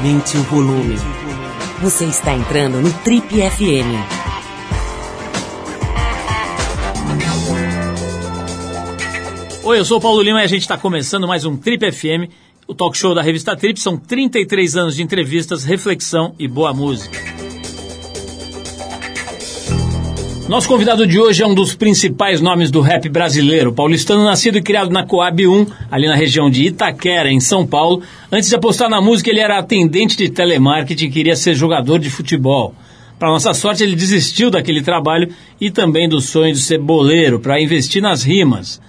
[0.00, 0.96] Aumente o volume.
[1.82, 4.00] Você está entrando no Trip FM.
[9.62, 12.32] Oi, eu sou o Paulo Lima e a gente está começando mais um Trip FM,
[12.66, 13.78] o talk show da revista Trip.
[13.78, 17.29] São 33 anos de entrevistas, reflexão e boa música.
[20.50, 24.60] Nosso convidado de hoje é um dos principais nomes do rap brasileiro, paulistano nascido e
[24.60, 28.02] criado na Coab 1, ali na região de Itaquera, em São Paulo.
[28.32, 32.10] Antes de apostar na música, ele era atendente de telemarketing e queria ser jogador de
[32.10, 32.74] futebol.
[33.16, 37.62] Para nossa sorte, ele desistiu daquele trabalho e também do sonho de ser boleiro, para
[37.62, 38.82] investir nas rimas.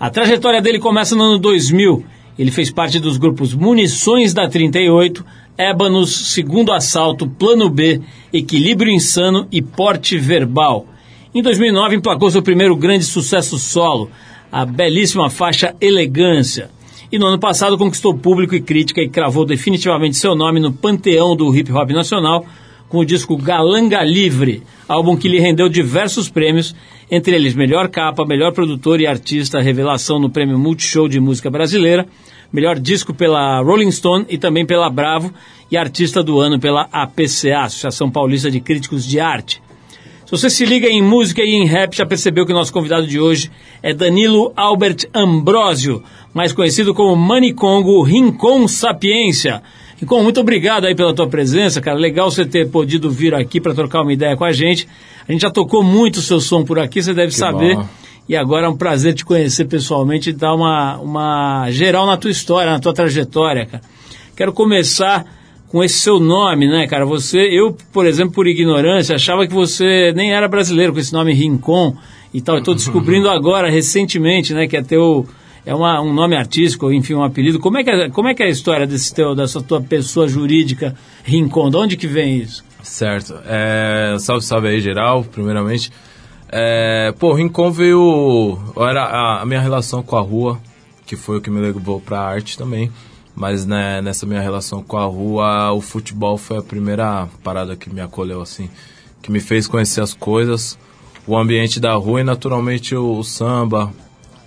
[0.00, 2.06] A trajetória dele começa no ano 2000.
[2.38, 5.22] Ele fez parte dos grupos Munições da 38,
[5.58, 8.00] Ébanos, Segundo Assalto, Plano B,
[8.32, 10.86] Equilíbrio Insano e Porte Verbal.
[11.34, 14.10] Em 2009 emplacou seu primeiro grande sucesso solo,
[14.50, 16.70] a belíssima faixa Elegância.
[17.10, 21.36] E no ano passado conquistou público e crítica e cravou definitivamente seu nome no panteão
[21.36, 22.44] do hip hop nacional
[22.88, 26.74] com o disco Galanga Livre, álbum que lhe rendeu diversos prêmios,
[27.10, 32.06] entre eles melhor capa, melhor produtor e artista revelação no Prêmio Multishow de Música Brasileira,
[32.52, 35.32] melhor disco pela Rolling Stone e também pela Bravo,
[35.70, 39.62] e artista do ano pela APCA, Associação Paulista de Críticos de Arte.
[40.24, 43.06] Se você se liga em música e em rap, já percebeu que o nosso convidado
[43.06, 43.48] de hoje
[43.80, 46.02] é Danilo Albert Ambrosio,
[46.34, 49.62] mais conhecido como Manicongo Rincon Sapiência.
[50.00, 51.96] Rincon, muito obrigado aí pela tua presença, cara.
[51.96, 54.88] Legal você ter podido vir aqui para trocar uma ideia com a gente.
[55.28, 57.76] A gente já tocou muito o seu som por aqui, você deve Que saber.
[57.76, 57.86] bom.
[58.28, 62.30] E agora é um prazer te conhecer pessoalmente e dar uma, uma geral na tua
[62.30, 63.82] história, na tua trajetória, cara.
[64.36, 65.24] Quero começar
[65.68, 67.04] com esse seu nome, né, cara?
[67.06, 71.32] Você, eu, por exemplo, por ignorância, achava que você nem era brasileiro com esse nome
[71.32, 71.96] Rincon
[72.34, 72.58] e tal.
[72.58, 75.26] Estou descobrindo agora, recentemente, né, que é teu
[75.66, 77.58] é uma, um nome artístico, enfim, um apelido.
[77.58, 80.28] Como é que é, como é, que é a história desse teu, dessa tua pessoa
[80.28, 80.94] jurídica
[81.24, 81.70] Rincon?
[81.70, 82.64] De onde que vem isso?
[82.82, 83.34] Certo.
[83.44, 85.90] É, salve, salve aí, geral, primeiramente.
[86.48, 88.58] É, pô, o Rincon veio.
[88.76, 90.60] Era a, a minha relação com a rua,
[91.04, 92.90] que foi o que me levou pra arte também.
[93.34, 97.92] Mas né, nessa minha relação com a rua, o futebol foi a primeira parada que
[97.92, 98.70] me acolheu, assim.
[99.20, 100.78] Que me fez conhecer as coisas,
[101.26, 103.92] o ambiente da rua e naturalmente o, o samba,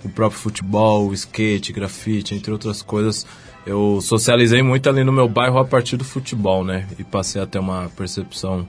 [0.03, 3.27] o próprio futebol, o skate, grafite, entre outras coisas.
[3.65, 6.87] Eu socializei muito ali no meu bairro a partir do futebol, né?
[6.97, 8.67] E passei a ter uma percepção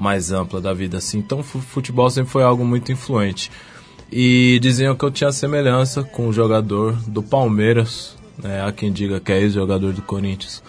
[0.00, 1.18] mais ampla da vida, assim.
[1.18, 3.50] Então, fu- futebol sempre foi algo muito influente.
[4.10, 8.64] E diziam que eu tinha semelhança com o jogador do Palmeiras, né?
[8.66, 10.62] Há quem diga que é ex-jogador do Corinthians,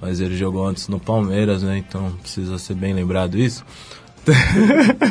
[0.00, 1.78] mas ele jogou antes no Palmeiras, né?
[1.78, 3.64] Então, precisa ser bem lembrado isso.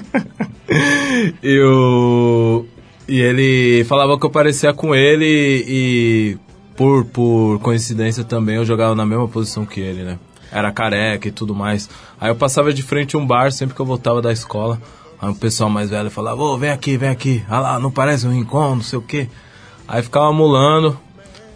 [1.41, 2.65] e, o-
[3.07, 6.37] e ele falava que eu parecia com ele e
[6.75, 10.19] por, por coincidência também eu jogava na mesma posição que ele, né?
[10.51, 11.89] Era careca e tudo mais.
[12.19, 14.81] Aí eu passava de frente a um bar sempre que eu voltava da escola.
[15.21, 17.43] Aí o pessoal mais velho falava, ô, vem aqui, vem aqui.
[17.49, 19.27] Ah lá, não parece um rincon, não sei o quê.
[19.87, 20.97] Aí ficava mulando.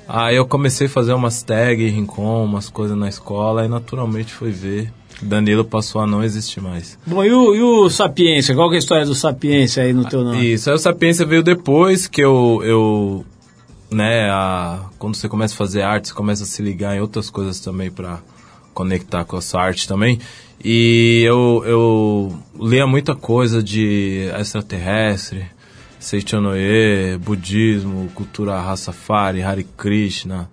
[0.07, 3.65] Aí eu comecei a fazer umas tags, rincon, umas coisas na escola.
[3.65, 4.91] E naturalmente fui ver.
[5.21, 6.97] Danilo passou a não existir mais.
[7.05, 8.55] Bom, e o, e o Sapiência?
[8.55, 10.53] Qual que é a história do Sapiência aí no teu nome?
[10.53, 13.25] Isso, aí o Sapiência veio depois que eu, eu
[13.91, 17.29] né, a, quando você começa a fazer arte, você começa a se ligar em outras
[17.29, 18.19] coisas também pra
[18.73, 20.19] conectar com a sua arte também.
[20.63, 25.45] E eu, eu lia muita coisa de extraterrestre,
[25.99, 30.49] Seichanoye, budismo, cultura Rastafari, Hare Krishna.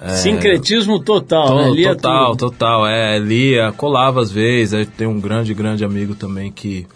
[0.00, 1.70] é, Sincretismo total, To- né?
[1.70, 2.50] Lia total, tudo.
[2.50, 2.86] total.
[2.86, 4.86] É, lia, colava às vezes.
[4.96, 6.86] Tem um grande, grande amigo também que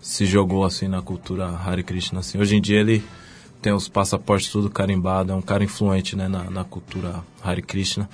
[0.00, 2.20] se jogou assim na cultura Hare Krishna.
[2.20, 2.38] Assim.
[2.38, 3.02] Hoje em dia ele
[3.62, 8.08] tem os passaportes tudo carimbado, é um cara influente né, na, na cultura Hare Krishna.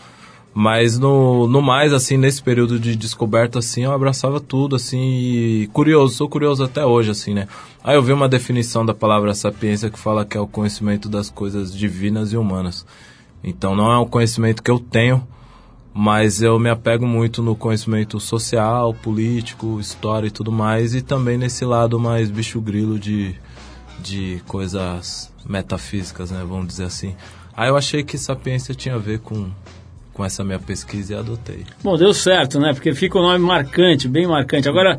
[0.53, 5.71] Mas no, no mais, assim, nesse período de descoberta, assim, eu abraçava tudo, assim, e
[5.73, 7.47] curioso, sou curioso até hoje, assim, né?
[7.85, 11.31] Aí eu vi uma definição da palavra sapiência que fala que é o conhecimento das
[11.31, 12.85] coisas divinas e humanas.
[13.43, 15.27] Então não é um conhecimento que eu tenho,
[15.95, 21.39] mas eu me apego muito no conhecimento social, político, história e tudo mais, e também
[21.39, 23.35] nesse lado mais bicho grilo de,
[23.99, 27.15] de coisas metafísicas, né, vamos dizer assim.
[27.57, 29.49] Aí eu achei que sapiência tinha a ver com,
[30.13, 31.65] com essa minha pesquisa e adotei.
[31.83, 32.73] Bom, deu certo, né?
[32.75, 34.69] Porque fica um nome marcante, bem marcante.
[34.69, 34.99] Agora,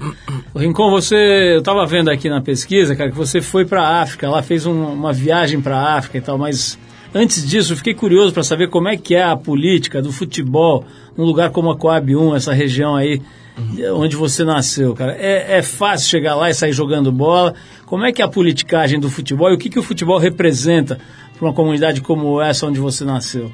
[0.54, 1.16] o Rincon, você,
[1.56, 4.66] eu estava vendo aqui na pesquisa, cara, que você foi para a África, lá fez
[4.66, 6.80] um- uma viagem para a África e tal, mas
[7.14, 10.86] antes disso, eu fiquei curioso para saber como é que é a política do futebol
[11.18, 13.22] num lugar como a Coab 1, essa região aí
[13.94, 15.12] onde você nasceu, cara.
[15.20, 17.54] É, é fácil chegar lá e sair jogando bola?
[17.86, 20.98] Como é que é a politicagem do futebol e o que, que o futebol representa
[21.38, 23.52] para uma comunidade como essa onde você nasceu?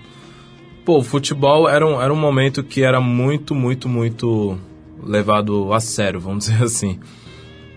[0.88, 4.58] Pô, o futebol era um, era um momento que era muito, muito, muito
[5.04, 6.98] levado a sério, vamos dizer assim.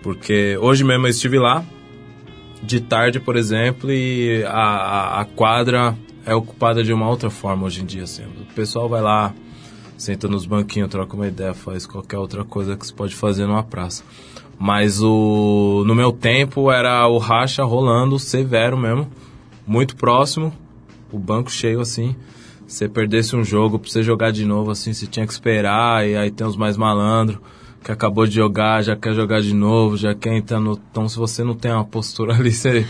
[0.01, 1.65] Porque hoje mesmo eu estive lá,
[2.63, 7.67] de tarde, por exemplo, e a, a, a quadra é ocupada de uma outra forma
[7.67, 8.05] hoje em dia.
[8.05, 8.23] Assim.
[8.23, 9.35] O pessoal vai lá,
[9.99, 13.65] senta nos banquinhos, troca uma ideia, faz qualquer outra coisa que se pode fazer numa
[13.65, 14.05] praça.
[14.57, 19.11] Mas o no meu tempo era o racha rolando severo mesmo,
[19.67, 20.53] muito próximo,
[21.11, 22.15] o banco cheio assim.
[22.71, 26.17] Se perdesse um jogo pra você jogar de novo assim, você tinha que esperar, e
[26.17, 27.41] aí tem os mais malandros
[27.83, 30.81] que acabou de jogar, já quer jogar de novo, já quer entrar no.
[30.89, 32.87] Então se você não tem uma postura ali, você,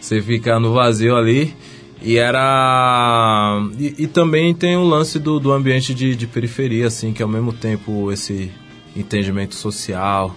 [0.00, 1.54] você fica no vazio ali.
[2.02, 3.62] E era.
[3.78, 7.28] E, e, também tem o lance do, do ambiente de, de periferia, assim, que ao
[7.28, 8.50] mesmo tempo esse
[8.96, 10.34] entendimento social,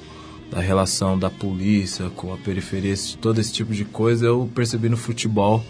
[0.51, 4.87] da relação da polícia com a periferia, esse, todo esse tipo de coisa eu percebi
[4.87, 5.65] no futebol,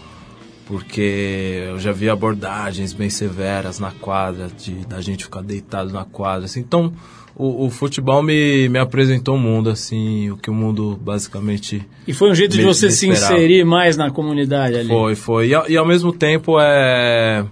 [0.66, 6.04] porque eu já vi abordagens bem severas na quadra, de da gente ficar deitado na
[6.04, 6.60] quadra, assim.
[6.60, 6.92] Então,
[7.36, 11.86] o, o, futebol me, me apresentou o mundo, assim, o que o mundo basicamente.
[12.06, 14.88] E foi um jeito de você se inserir mais na comunidade ali.
[14.88, 15.48] Foi, foi.
[15.48, 17.44] E, e ao mesmo tempo é.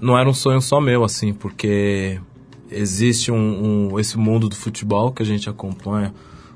[0.00, 2.20] Não era um sonho só meu, assim, porque
[2.70, 6.14] existe um, um, esse mundo do futebol que a gente acompanha,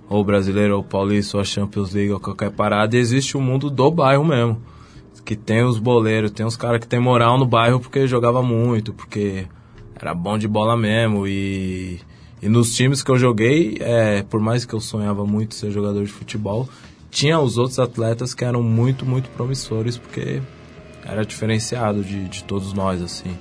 [0.08, 3.36] ou o brasileiro, ou o paulista, ou a Champions League, ou qualquer parada, e existe
[3.36, 4.62] o um mundo do bairro mesmo.
[5.24, 8.92] Que tem os boleiros, tem os caras que tem moral no bairro porque jogava muito,
[8.92, 9.46] porque
[9.94, 12.00] era bom de bola mesmo e
[12.42, 16.04] e nos times que eu joguei, é, por mais que eu sonhava muito ser jogador
[16.04, 16.68] de futebol,
[17.08, 20.42] tinha os outros atletas que eram muito, muito promissores, porque
[21.04, 23.38] era diferenciado de, de todos nós, assim.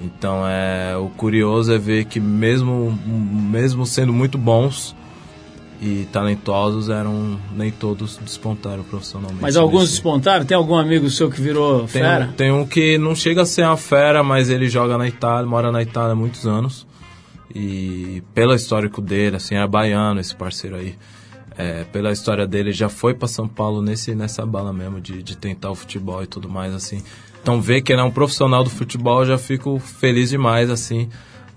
[0.00, 4.96] Então, é, o curioso é ver que mesmo, mesmo sendo muito bons
[5.80, 9.40] e talentosos, eram nem todos despontaram profissionalmente.
[9.40, 10.44] Mas alguns despontaram?
[10.44, 12.30] Tem algum amigo seu que virou tem fera?
[12.36, 15.72] Tem um que não chega a ser uma fera, mas ele joga na Itália, mora
[15.72, 16.86] na Itália há muitos anos.
[17.54, 20.96] E pelo histórico dele, assim, era baiano esse parceiro aí.
[21.56, 25.36] É, pela história dele, já foi para São Paulo nesse, nessa bala mesmo de, de
[25.36, 27.02] tentar o futebol e tudo mais, assim.
[27.42, 31.08] Então, ver que ele é um profissional do futebol, eu já fico feliz demais, assim.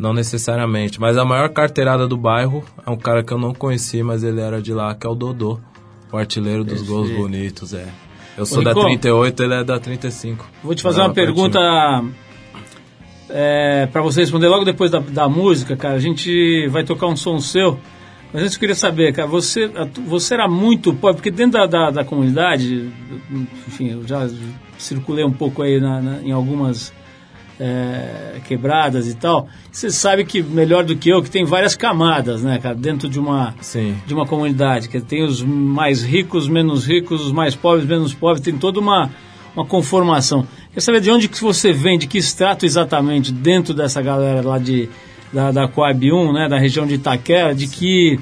[0.04, 1.00] Não necessariamente.
[1.00, 4.42] Mas a maior carteirada do bairro é um cara que eu não conheci, mas ele
[4.42, 5.62] era de lá, que é o Dodô.
[6.12, 7.88] O artilheiro dos gols bonitos, é.
[8.38, 10.46] Eu sou Ô, da 38, ele é da 35.
[10.62, 11.58] Vou te fazer uma pergunta
[13.30, 17.16] é, para você responder logo depois da, da música, cara, a gente vai tocar um
[17.16, 17.80] som seu.
[18.34, 19.72] Mas antes eu queria saber, cara, você,
[20.06, 22.92] você era muito pobre, porque dentro da, da, da comunidade,
[23.66, 24.28] enfim, eu já
[24.78, 26.92] circulei um pouco aí na, na, em algumas
[27.60, 29.48] é, quebradas e tal.
[29.72, 33.20] Você sabe que melhor do que eu que tem várias camadas, né, cara, dentro de
[33.20, 33.96] uma Sim.
[34.06, 38.42] de uma comunidade, que tem os mais ricos, menos ricos, os mais pobres, menos pobres,
[38.42, 39.10] tem toda uma
[39.56, 40.48] uma conformação.
[40.74, 44.58] Quer saber de onde que você vem, de que extrato exatamente dentro dessa galera lá
[44.58, 44.90] de,
[45.32, 48.20] da, da Coab 1, né, da região de Itaquera, de que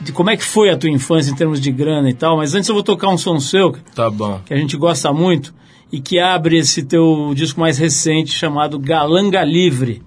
[0.00, 2.54] de como é que foi a tua infância em termos de grana e tal, mas
[2.54, 4.40] antes eu vou tocar um som seu, tá bom.
[4.44, 5.54] que a gente gosta muito
[5.92, 10.02] e que abre esse teu disco mais recente chamado Galanga Livre.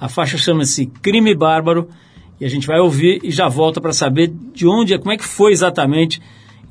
[0.00, 1.88] A faixa chama-se Crime Bárbaro
[2.40, 5.16] e a gente vai ouvir e já volta para saber de onde é, como é
[5.16, 6.20] que foi exatamente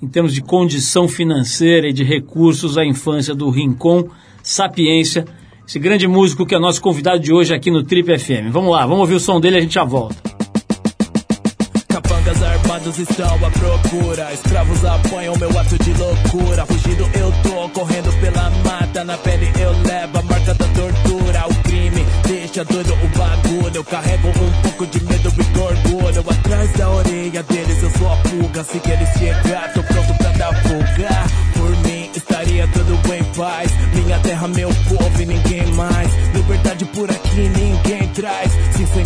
[0.02, 4.10] em termos de condição financeira e de recursos à infância do Rincon
[4.44, 5.26] Sapiência,
[5.68, 8.52] esse grande músico que é nosso convidado de hoje aqui no Trip FM.
[8.52, 10.41] Vamos lá, vamos ouvir o som dele e a gente já volta.
[12.82, 16.66] Armados estão à procura, escravos apanham meu ato de loucura.
[16.66, 21.48] Fugindo eu tô, correndo pela mata, na pele eu levo a marca da tortura.
[21.48, 26.26] O crime deixa doido o bagulho, eu carrego um pouco de medo e orgulho.
[26.28, 30.32] Atrás da orelha deles eu sou a pulga, se que eles chegar, tô pronto pra
[30.32, 31.10] dar fuga.
[31.54, 33.72] Por mim estaria tudo em paz.
[33.94, 35.51] Minha terra, meu povo e ninguém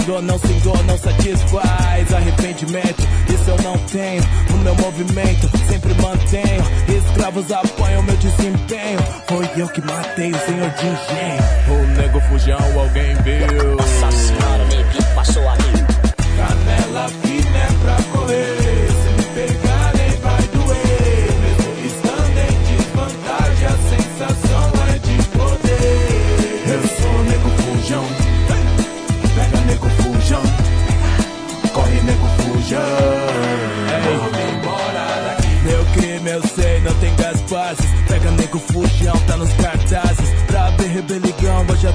[0.06, 2.14] Se singou, não singou, não satisfaz.
[2.14, 4.24] Arrependimento, isso eu não tenho.
[4.52, 6.64] No meu movimento, sempre mantenho.
[6.88, 9.00] Escravos apoiam meu desempenho.
[9.28, 11.44] Foi eu que matei o senhor de engenho.
[11.70, 13.78] O nego fujão, alguém viu.
[14.12, 15.86] Senhora, neguinho passou ali.
[16.38, 17.25] Canela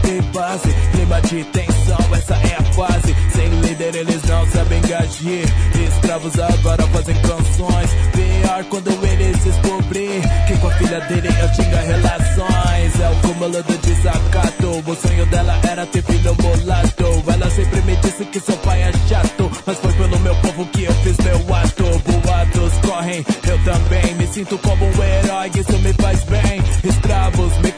[0.02, 0.69] tem base.
[0.92, 3.16] Clima de tensão, essa é a fase.
[3.35, 5.45] Sem líder, eles não sabem agir.
[5.88, 7.90] escravos agora fazem canções.
[8.12, 13.00] Pior quando eles descobrir que com a filha dele eu tinha relações.
[13.00, 14.90] É o cúmulo do desacato.
[14.90, 17.33] O sonho dela era ter filho mulato.
[17.33, 19.50] Ela sempre me disse que seu pai é chato.
[19.66, 21.85] Mas foi pelo meu povo que eu fiz meu ato.
[22.23, 25.50] Boatos correm, eu também me sinto como um herói.
[25.54, 26.60] Isso me faz bem.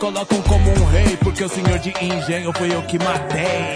[0.03, 1.17] Colocam como um rei.
[1.19, 3.73] Porque o senhor de engenho foi eu que matei.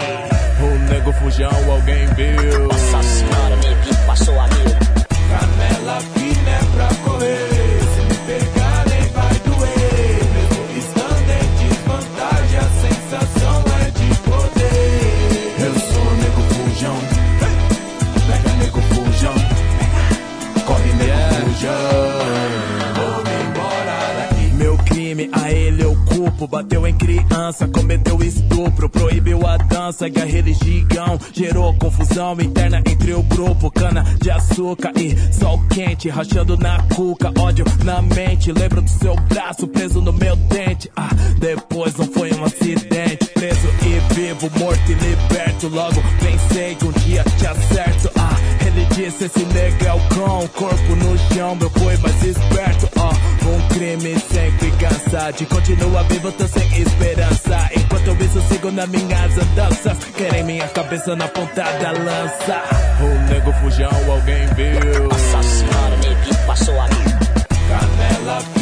[0.59, 2.67] O nego fujão, alguém viu?
[2.67, 4.75] Nossa senhora, neguinho passou a mil.
[5.29, 7.56] Canela fina é pra correr.
[26.49, 28.89] Bateu em criança, cometeu estupro.
[28.89, 31.19] Proibiu a dança e a religião.
[31.33, 33.69] Gerou confusão interna entre o grupo.
[33.71, 36.09] Cana de açúcar e sol quente.
[36.09, 38.51] Rachando na cuca, ódio na mente.
[38.51, 40.89] Lembro do seu braço preso no meu dente.
[40.95, 43.25] Ah, depois não foi um acidente.
[43.33, 45.67] Preso e vivo, morto e liberto.
[45.67, 48.11] Logo pensei que um dia te acerto.
[48.15, 48.36] Ah,
[48.77, 50.47] ele disse: esse nega é o cão.
[50.49, 52.89] Corpo no chão, eu fui mais esperto.
[52.97, 53.09] Ó,
[53.49, 55.31] um crime sempre cansa.
[55.31, 57.69] De continua vivo, tô sem esperança.
[57.75, 59.97] Enquanto isso, sigo nas minhas andanças.
[60.15, 62.63] Querem minha cabeça na ponta da lança.
[63.01, 65.09] O nego fujão, alguém viu?
[65.17, 67.17] Senhora, neguinho passou a mil.
[67.67, 68.56] Canela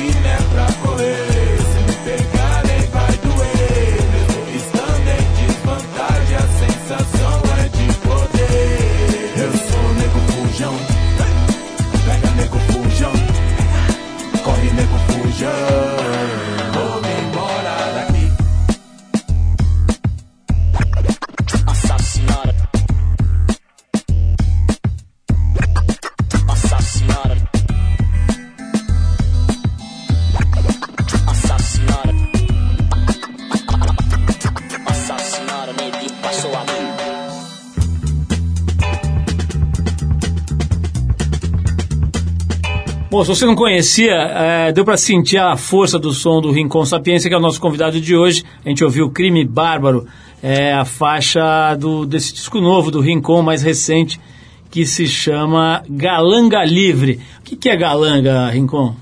[43.25, 47.27] Se você não conhecia, é, deu para sentir a força do som do Rincon Sapiência,
[47.27, 48.44] que é o nosso convidado de hoje.
[48.63, 50.05] A gente ouviu Crime Bárbaro,
[50.44, 54.22] é a faixa do, desse disco novo do Rincon, mais recente,
[54.70, 57.20] que se chama Galanga Livre.
[57.39, 58.96] O que, que é Galanga, Rincon?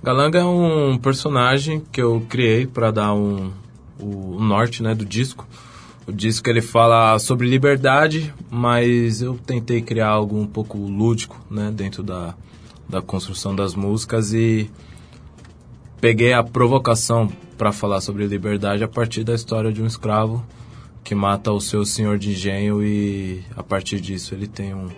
[0.00, 3.50] Galanga é um personagem que eu criei para dar um,
[3.98, 5.44] o norte né, do disco.
[6.06, 11.72] O disco ele fala sobre liberdade, mas eu tentei criar algo um pouco lúdico né,
[11.74, 12.32] dentro da,
[12.88, 14.70] da construção das músicas e
[16.00, 20.44] peguei a provocação para falar sobre liberdade a partir da história de um escravo
[21.02, 24.88] que mata o seu senhor de engenho e a partir disso ele tem um,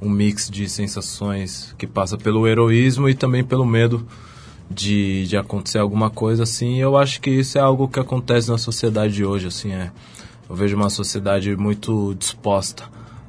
[0.00, 4.06] um mix de sensações que passa pelo heroísmo e também pelo medo
[4.70, 6.78] de, de acontecer alguma coisa assim.
[6.78, 9.90] Eu acho que isso é algo que acontece na sociedade de hoje, assim, é.
[10.48, 12.84] Eu vejo uma sociedade muito disposta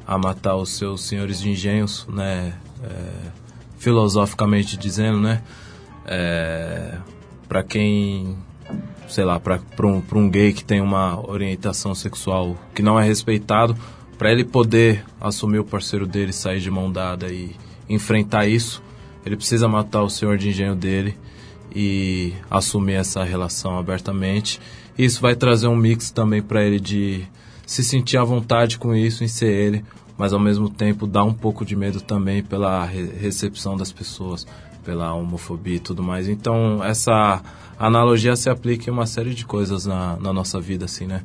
[0.06, 2.54] a matar os seus senhores de engenhos, né?
[2.84, 3.41] É,
[3.82, 5.42] filosoficamente dizendo, né?
[6.06, 6.98] É,
[7.50, 8.38] para quem,
[9.10, 13.76] sei lá, para um, um gay que tem uma orientação sexual que não é respeitado,
[14.20, 17.56] para ele poder assumir o parceiro dele, sair de mão dada e
[17.90, 18.84] enfrentar isso,
[19.26, 21.18] ele precisa matar o senhor de engenho dele
[21.76, 24.62] e assumir essa relação abertamente.
[24.96, 27.26] Isso vai trazer um mix também para ele de
[27.66, 29.84] se sentir à vontade com isso, em ser ele,
[30.22, 34.46] mas ao mesmo tempo dar um pouco de medo também pela re recepção das pessoas,
[34.86, 36.30] pela homofobia e tudo mais.
[36.30, 37.42] Então, essa
[37.80, 41.24] analogia se aplica em uma série de coisas na, na nossa vida, assim, né?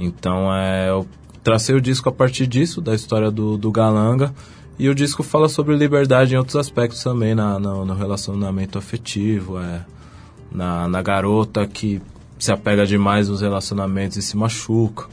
[0.00, 1.06] Então, é, eu
[1.44, 4.34] tracei o disco a partir disso, da história do, do Galanga,
[4.80, 9.60] e o disco fala sobre liberdade em outros aspectos também, na, no, no relacionamento afetivo,
[9.60, 9.86] é,
[10.50, 12.02] na, na garota que
[12.36, 15.06] se apega demais nos relacionamentos e se machuca,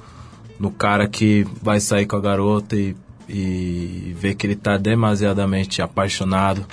[0.59, 2.95] no cara que vai sair com a garota e,
[3.33, 6.65] e vê que ele tá demasiadamente apaixonado.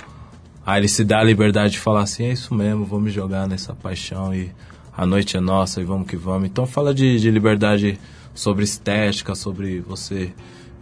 [0.65, 3.47] Aí ele se dá a liberdade de falar assim, é isso mesmo, vou me jogar
[3.47, 4.51] nessa paixão e
[4.95, 6.49] a noite é nossa e vamos que vamos.
[6.49, 7.97] Então fala de, de liberdade
[8.35, 10.31] sobre estética, sobre você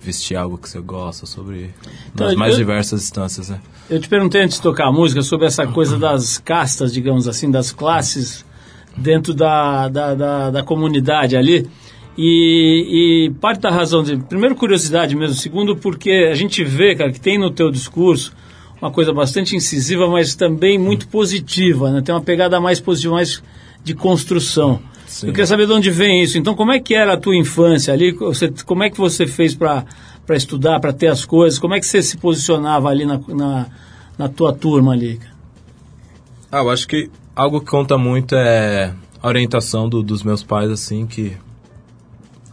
[0.02, 1.74] vestir algo que você gosta, sobre
[2.14, 3.60] Então, nas mais eu- diversas instâncias, né?
[3.90, 7.50] Eu te perguntei antes de tocar a música sobre essa coisa das castas, digamos assim,
[7.50, 8.46] das classes
[8.98, 11.70] dentro da, da, da, da comunidade ali.
[12.18, 17.12] E, e parte da razão, de, primeiro curiosidade mesmo, segundo porque a gente vê, cara,
[17.12, 18.34] que tem no teu discurso
[18.82, 22.02] uma coisa bastante incisiva, mas também muito positiva, né?
[22.02, 23.42] Tem uma pegada mais positiva, mais
[23.84, 24.80] de construção.
[25.06, 25.28] Sim.
[25.28, 26.38] Eu queria saber de onde vem isso.
[26.38, 28.12] Então, como é que era a tua infância ali?
[28.12, 29.86] Você, como é que você fez para
[30.32, 31.58] estudar, para ter as coisas?
[31.60, 33.66] Como é que você se posicionava ali na, na,
[34.18, 35.20] na tua turma ali?
[36.52, 40.70] Ah, eu acho que algo que conta muito é a orientação do- dos meus pais,
[40.70, 41.34] assim, que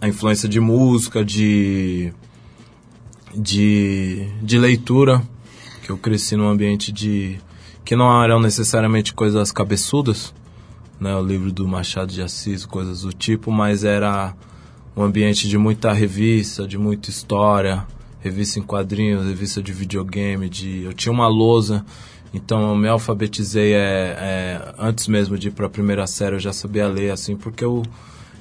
[0.05, 2.13] a influência de música, de,
[3.35, 5.23] de, de leitura,
[5.83, 7.39] que eu cresci num ambiente de
[7.87, 10.35] que não eram necessariamente coisas cabeçudas,
[11.01, 14.35] né, o livro do Machado de Assis, coisas do tipo, mas era
[14.95, 17.87] um ambiente de muita revista, de muita história,
[18.21, 21.83] revista em quadrinhos, revista de videogame, de eu tinha uma lousa,
[22.35, 26.41] então eu me alfabetizei é, é, antes mesmo de ir para a primeira série, eu
[26.41, 27.83] já sabia ler assim, porque eu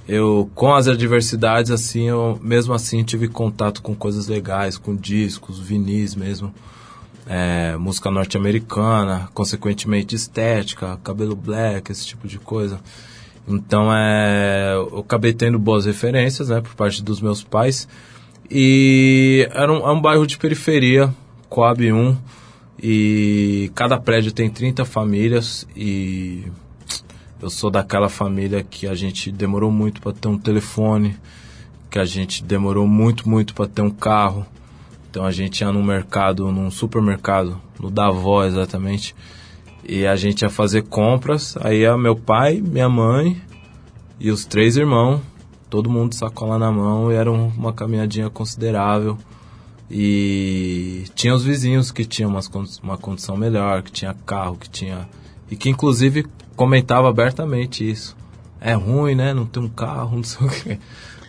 [0.07, 5.60] eu com as adversidades assim, eu mesmo assim tive contato com coisas legais, com discos,
[5.60, 6.53] vinis mesmo
[7.27, 12.79] é, música norte-americana, consequentemente estética, cabelo black, esse tipo de coisa.
[13.48, 17.88] Então é, eu acabei tendo boas referências, né, por parte dos meus pais.
[18.50, 21.13] E era um, é um bairro de periferia,
[21.50, 22.17] Coab 1,
[22.81, 26.43] e cada prédio tem 30 famílias e
[27.43, 31.17] eu sou daquela família que a gente demorou muito para ter um telefone,
[31.91, 34.45] que a gente demorou muito, muito para ter um carro.
[35.09, 39.13] Então a gente ia num mercado, num supermercado, no Davó exatamente,
[39.83, 41.57] e a gente ia fazer compras.
[41.59, 43.41] Aí ia meu pai, minha mãe
[44.17, 45.19] e os três irmãos,
[45.69, 49.17] todo mundo sacola na mão, e era um- uma caminhadinha considerável.
[49.91, 52.50] E tinha os vizinhos que tinham umas,
[52.81, 55.09] uma condição melhor, que tinha carro, que tinha.
[55.51, 58.15] E que inclusive comentava abertamente isso.
[58.60, 59.33] É ruim, né?
[59.33, 60.79] Não ter um carro, não sei o quê.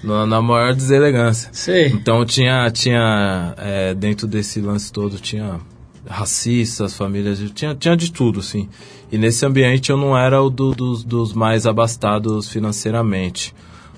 [0.02, 1.48] Na, na maior deselegância.
[1.52, 1.86] Sei.
[1.88, 5.58] Então tinha, tinha é, dentro desse lance todo, tinha
[6.06, 8.68] racistas, famílias, tinha, tinha de tudo, assim.
[9.10, 13.54] E nesse ambiente eu não era o do- dos, dos mais abastados financeiramente.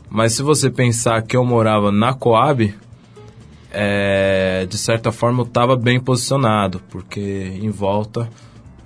[0.09, 2.73] Mas se você pensar que eu morava na Coab,
[3.73, 7.21] é, de certa forma eu estava bem posicionado, porque
[7.61, 8.29] em volta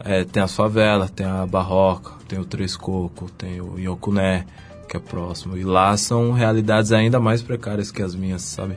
[0.05, 4.47] é, tem as favelas, tem a Barroca, tem o Três Coco, tem o Iocuné,
[4.89, 5.57] que é próximo.
[5.57, 8.77] E lá são realidades ainda mais precárias que as minhas, sabe?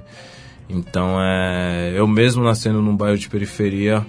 [0.70, 4.06] Então, é, eu mesmo nascendo num bairro de periferia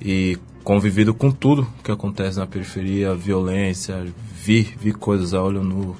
[0.00, 5.96] e convivido com tudo que acontece na periferia, violência, vi, vi coisas a olho nu,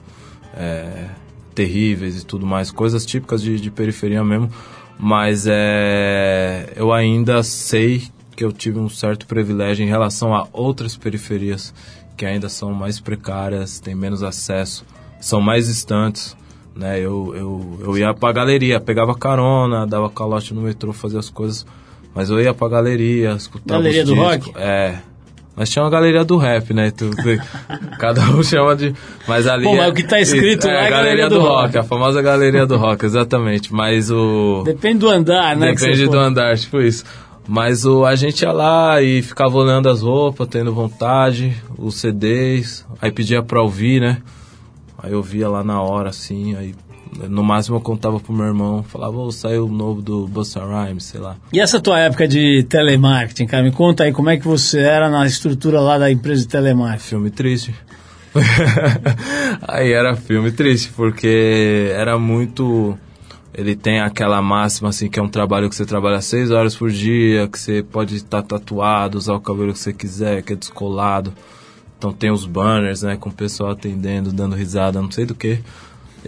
[0.55, 1.07] é,
[1.55, 4.51] terríveis e tudo mais, coisas típicas de, de periferia mesmo,
[4.99, 10.97] mas é, eu ainda sei que eu tive um certo privilégio em relação a outras
[10.97, 11.73] periferias
[12.17, 14.85] que ainda são mais precárias, têm menos acesso,
[15.21, 16.37] são mais distantes.
[16.75, 21.31] Né, eu, eu, eu ia pra galeria, pegava carona, dava calote no metrô, fazia as
[21.31, 21.65] coisas,
[22.15, 24.29] mas eu ia pra galeria, escutava Galeria do discos.
[24.47, 24.53] rock?
[24.59, 24.97] É.
[25.57, 26.91] Nós tinha uma galeria do rap, né?
[26.91, 27.17] Tu- tu-
[27.99, 28.95] cada um chama de.
[29.27, 29.65] Mas ali.
[29.65, 31.79] Pô, é- mas o que tá escrito é, lá é a Galeria do Rock.
[31.79, 33.73] a famosa galeria do rock, exatamente.
[33.73, 34.63] Mas o.
[34.67, 35.73] Depende do andar, né?
[35.73, 36.19] Depende do for.
[36.19, 37.05] andar, tipo isso.
[37.49, 42.85] Mas o, a gente ia lá e ficava olhando as roupas, tendo vontade, os CDs,
[43.01, 44.19] aí pedia pra ouvir, né?
[44.99, 46.75] Aí eu via lá na hora, assim, aí
[47.29, 51.05] no máximo eu contava pro meu irmão, falava, ô, saiu o novo do Busta Rhymes,
[51.05, 51.37] sei lá.
[51.53, 53.63] E essa tua época de telemarketing, cara?
[53.63, 57.09] Me conta aí como é que você era na estrutura lá da empresa de telemarketing.
[57.09, 57.75] Filme triste.
[59.67, 62.99] Aí era filme triste, porque era muito.
[63.57, 66.91] Ele tem aquela máxima, assim, que é um trabalho que você trabalha seis horas por
[66.91, 71.33] dia, que você pode estar tatuado, usar o cabelo que você quiser, que é descolado.
[71.97, 75.59] Então tem os banners, né, com o pessoal atendendo, dando risada, não sei do que.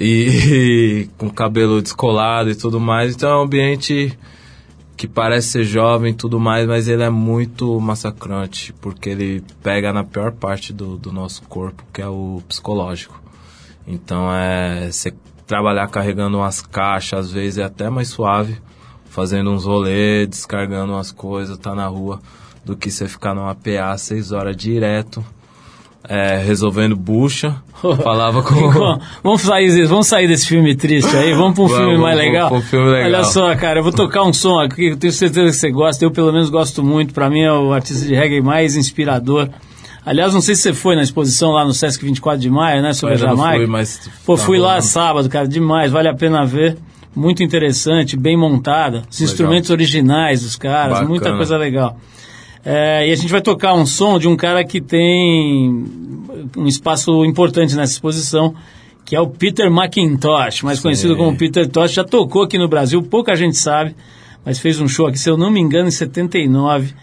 [0.01, 3.15] E, com cabelo descolado e tudo mais.
[3.15, 4.19] Então é um ambiente
[4.97, 9.93] que parece ser jovem e tudo mais, mas ele é muito massacrante, porque ele pega
[9.93, 13.23] na pior parte do, do nosso corpo, que é o psicológico.
[13.87, 15.13] Então é você
[15.49, 18.59] trabalhar carregando umas caixas, às vezes é até mais suave,
[19.09, 22.21] fazendo uns rolês, descargando umas coisas, tá na rua,
[22.65, 25.25] do que você ficar numa PA seis horas direto,
[26.07, 27.57] é, resolvendo bucha.
[28.03, 28.99] Falava com.
[29.23, 32.33] Vamos, sair, vamos sair desse filme triste aí, vamos pra um Vamos, filme mais vamos
[32.33, 32.53] legal.
[32.55, 33.07] um filme legal.
[33.07, 36.05] Olha só, cara, eu vou tocar um som aqui, eu tenho certeza que você gosta,
[36.05, 39.49] eu pelo menos gosto muito, pra mim é o artista de reggae mais inspirador.
[40.09, 42.95] Aliás, não sei se você foi na exposição lá no Sesc 24 de maio, né,
[42.95, 43.59] sobre a Jamaica.
[43.59, 46.79] fui, mas Pô, tá fui lá sábado, cara, demais, vale a pena ver.
[47.15, 51.09] Muito interessante, bem montada, os instrumentos originais dos caras, Bacana.
[51.11, 51.99] muita coisa legal.
[52.65, 55.85] É, e a gente vai tocar um som de um cara que tem
[56.57, 58.55] um espaço importante nessa exposição,
[59.05, 61.93] que é o Peter McIntosh, mais conhecido como Peter Tosh.
[61.93, 63.95] Já tocou aqui no Brasil, pouca gente sabe,
[64.43, 66.95] mas fez um show aqui, se eu não me engano, em 79,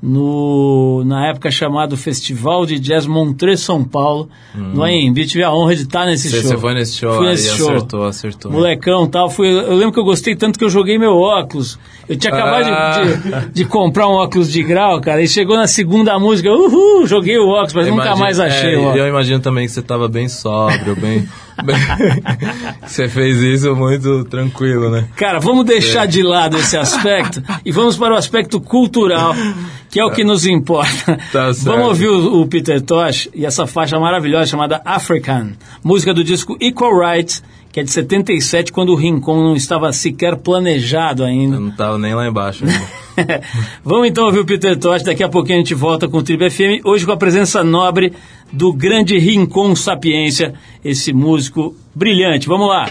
[0.00, 5.26] no, na época chamado Festival de Jazz Montreux São Paulo, no AMB.
[5.26, 6.50] Tive a honra de estar nesse Você, show.
[6.50, 7.68] você foi nesse show Fui nesse show.
[7.70, 8.52] acertou, acertou.
[8.52, 9.28] Molecão e tal.
[9.30, 11.78] Fui, eu lembro que eu gostei tanto que eu joguei meu óculos.
[12.08, 13.40] Eu tinha acabado de- Ah.
[13.46, 17.36] de, de comprar um óculos de grau, cara, e chegou na segunda música, uhul, joguei
[17.38, 18.98] o óculos, mas nunca Imagino- mais achei é, o óculos.
[18.98, 21.28] Eu imagino também que você tava bem sóbrio, bem...
[21.64, 21.76] bem-
[22.86, 25.06] você fez isso muito tranquilo, né?
[25.16, 29.34] Cara, vamos deixar de lado esse aspecto e vamos para o aspecto cultural,
[29.90, 31.18] que é o que nos importa.
[31.32, 31.64] Tá certo.
[31.64, 35.50] vamos ouvir o, o Peter Tosh e essa faixa maravilhosa chamada African,
[35.82, 40.36] música do disco Equal Rights, que é de 77, quando o Rincon não estava sequer
[40.36, 41.56] planejado ainda.
[41.56, 42.64] Eu não tava nem lá embaixo.
[42.64, 43.42] ainda.
[43.84, 46.48] Vamos então ouvir o Peter Tosh, daqui a pouquinho a gente volta com o Tribo
[46.50, 48.12] FM, hoje com a presença nobre
[48.52, 52.48] do grande Rincon Sapiência, esse músico brilhante.
[52.48, 52.88] Vamos lá!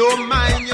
[0.00, 0.69] No mind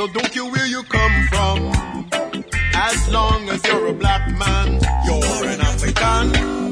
[0.00, 2.08] So don't care where you come from,
[2.74, 6.69] as long as you're a black man, you're an African.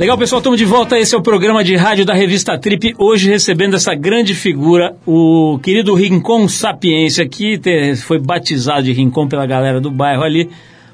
[0.00, 0.98] Legal, pessoal, estamos de volta.
[0.98, 2.94] Esse é o programa de rádio da revista Trip.
[2.96, 7.60] Hoje recebendo essa grande figura, o querido Rincon Sapiência, que
[8.02, 10.48] foi batizado de Rincon pela galera do bairro ali,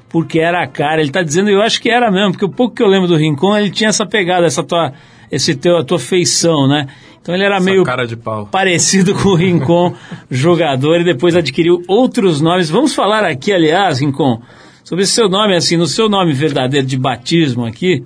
[0.09, 0.99] porque era a cara.
[0.99, 3.15] Ele está dizendo, eu acho que era mesmo, porque o pouco que eu lembro do
[3.15, 4.91] Rincon, ele tinha essa pegada, essa tua,
[5.31, 6.87] esse teu, a tua feição, né?
[7.21, 8.47] Então ele era Essa meio cara de pau.
[8.51, 9.93] parecido com o Rincon,
[10.29, 12.69] jogador, e depois adquiriu outros nomes.
[12.69, 14.41] Vamos falar aqui, aliás, Rincon,
[14.83, 18.03] sobre seu nome, assim, no seu nome verdadeiro de batismo aqui,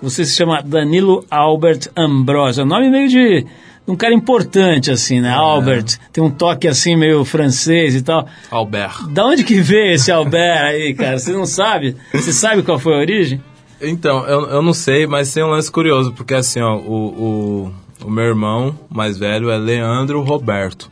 [0.00, 2.62] você se chama Danilo Albert Ambrosio.
[2.62, 3.46] É um nome meio de
[3.86, 5.30] um cara importante, assim, né?
[5.30, 5.98] Albert.
[6.12, 8.26] Tem um toque, assim, meio francês e tal.
[8.50, 9.08] Albert.
[9.08, 11.18] Da onde que veio esse Albert aí, cara?
[11.18, 11.96] Você não sabe?
[12.12, 13.42] Você sabe qual foi a origem?
[13.80, 17.70] Então, eu, eu não sei, mas tem um lance curioso, porque assim, ó, o,
[18.02, 20.90] o, o meu irmão mais velho é Leandro Roberto.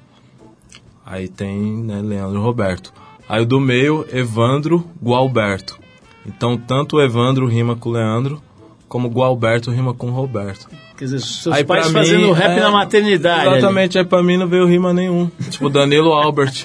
[1.04, 2.92] Aí tem, né, Leandro Roberto.
[3.28, 5.78] Aí o do meio, Evandro Gualberto.
[6.24, 8.40] Então, tanto o Evandro rima com o Leandro,
[8.88, 10.68] como o Gualberto rima com o Roberto.
[10.96, 13.48] Quer dizer, seus Aí, pais fazendo mim, rap é, na maternidade.
[13.48, 13.58] ali.
[13.58, 15.30] Exatamente, aí pra mim não veio rima nenhum.
[15.50, 16.64] Tipo, Danilo Albert.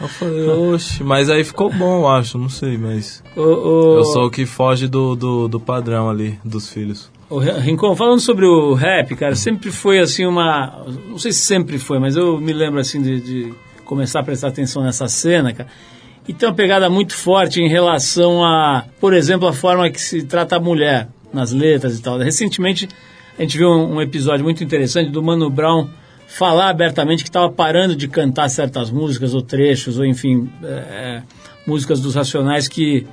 [0.00, 3.22] Eu falei, oxe, mas aí ficou bom, eu acho, não sei, mas.
[3.36, 7.10] O, o, Eu sou o que foge do, do, do padrão ali, dos filhos.
[7.28, 10.84] o Rincon, falando sobre o rap, cara, sempre foi assim uma.
[11.08, 14.48] Não sei se sempre foi, mas eu me lembro assim de, de começar a prestar
[14.48, 15.68] atenção nessa cena, cara.
[16.26, 20.22] E tem uma pegada muito forte em relação a, por exemplo, a forma que se
[20.22, 22.18] trata a mulher nas letras e tal.
[22.18, 22.88] Recentemente
[23.38, 25.88] a gente viu um, um episódio muito interessante do Mano Brown
[26.26, 31.22] falar abertamente que estava parando de cantar certas músicas ou trechos, ou enfim, é, é,
[31.66, 33.06] músicas dos Racionais que,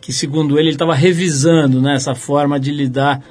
[0.00, 3.22] que segundo ele, ele estava revisando né, essa forma de lidar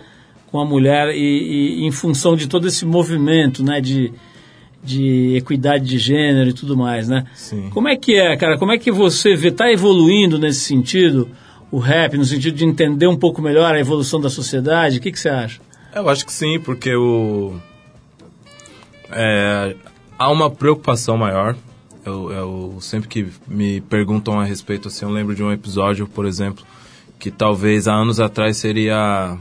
[0.49, 4.13] com a mulher e, e em função de todo esse movimento né, de,
[4.83, 7.25] de equidade de gênero e tudo mais, né?
[7.33, 7.69] Sim.
[7.71, 8.57] Como é que é, cara?
[8.57, 11.27] Como é que você vê, tá evoluindo nesse sentido,
[11.73, 14.99] o rap, no sentido de entender um pouco melhor a evolução da sociedade?
[14.99, 15.59] O que, que você acha?
[15.91, 17.55] Eu acho que sim, porque o.
[19.09, 19.75] é,
[20.19, 21.55] há uma preocupação maior.
[22.05, 26.27] Eu, eu sempre que me perguntam a respeito, assim, eu lembro de um episódio, por
[26.27, 26.63] exemplo,
[27.17, 29.35] que talvez há anos atrás seria.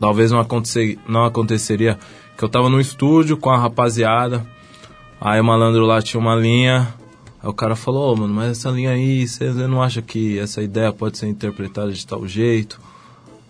[0.00, 2.00] Talvez não, acontecer, não aconteceria.
[2.36, 4.44] Que eu tava no estúdio com a rapaziada,
[5.20, 6.92] aí o malandro lá tinha uma linha.
[7.42, 10.62] Aí o cara falou, ô mano, mas essa linha aí, você não acha que essa
[10.62, 12.80] ideia pode ser interpretada de tal jeito?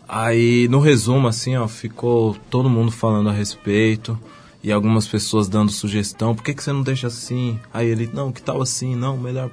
[0.07, 4.19] Aí, no resumo, assim, ó, ficou todo mundo falando a respeito
[4.63, 6.35] e algumas pessoas dando sugestão.
[6.35, 7.59] Por que, que você não deixa assim?
[7.73, 8.97] Aí ele, não, que tal assim?
[8.97, 9.51] Não, melhor...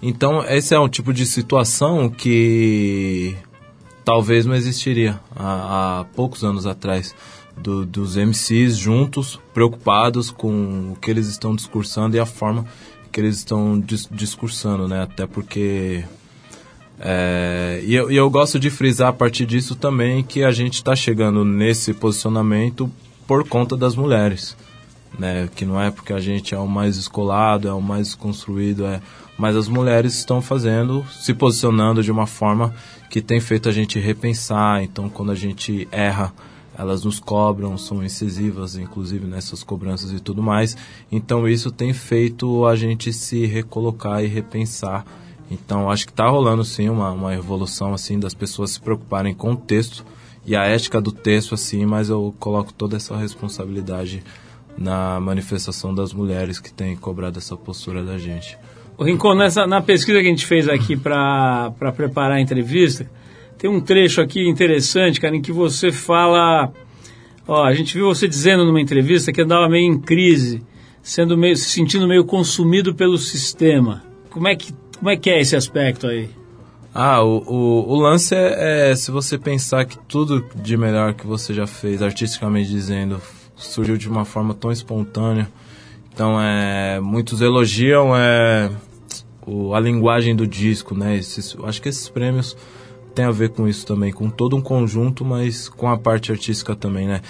[0.00, 3.36] Então, esse é um tipo de situação que
[4.04, 7.14] talvez não existiria há, há poucos anos atrás.
[7.56, 12.64] Do, dos MCs juntos, preocupados com o que eles estão discursando e a forma
[13.18, 15.02] que eles estão dis discursando, né?
[15.02, 16.04] Até porque
[17.00, 20.74] é, e, eu, e eu gosto de frisar a partir disso também que a gente
[20.74, 22.88] está chegando nesse posicionamento
[23.26, 24.56] por conta das mulheres.
[25.18, 25.48] Né?
[25.56, 29.00] Que não é porque a gente é o mais escolado, é o mais construído, é,
[29.36, 32.72] mas as mulheres estão fazendo, se posicionando de uma forma
[33.10, 34.80] que tem feito a gente repensar.
[34.84, 36.32] Então, quando a gente erra,
[36.78, 40.76] elas nos cobram, são incisivas, inclusive nessas cobranças e tudo mais.
[41.10, 45.04] Então, isso tem feito a gente se recolocar e repensar
[45.50, 49.52] então acho que está rolando sim uma, uma evolução assim das pessoas se preocuparem com
[49.52, 50.04] o texto
[50.44, 54.22] e a ética do texto assim, mas eu coloco toda essa responsabilidade
[54.76, 58.56] na manifestação das mulheres que têm cobrado essa postura da gente.
[58.96, 63.10] O Rincon, nessa, na pesquisa que a gente fez aqui para preparar a entrevista,
[63.58, 66.72] tem um trecho aqui interessante, cara, em que você fala.
[67.46, 70.62] Ó, a gente viu você dizendo numa entrevista que andava meio em crise,
[71.02, 74.04] sendo meio, se sentindo meio consumido pelo sistema.
[74.30, 76.28] Como é que como é que é esse aspecto aí?
[76.92, 81.24] Ah, o, o, o lance é, é, se você pensar que tudo de melhor que
[81.24, 83.20] você já fez, artisticamente dizendo,
[83.54, 85.48] surgiu de uma forma tão espontânea.
[86.12, 88.72] Então, é, muitos elogiam é,
[89.46, 91.16] o, a linguagem do disco, né?
[91.16, 92.56] Esses, acho que esses prêmios
[93.18, 96.76] têm a ver com isso também, com todo um conjunto, mas com a parte artística
[96.76, 97.20] também, né?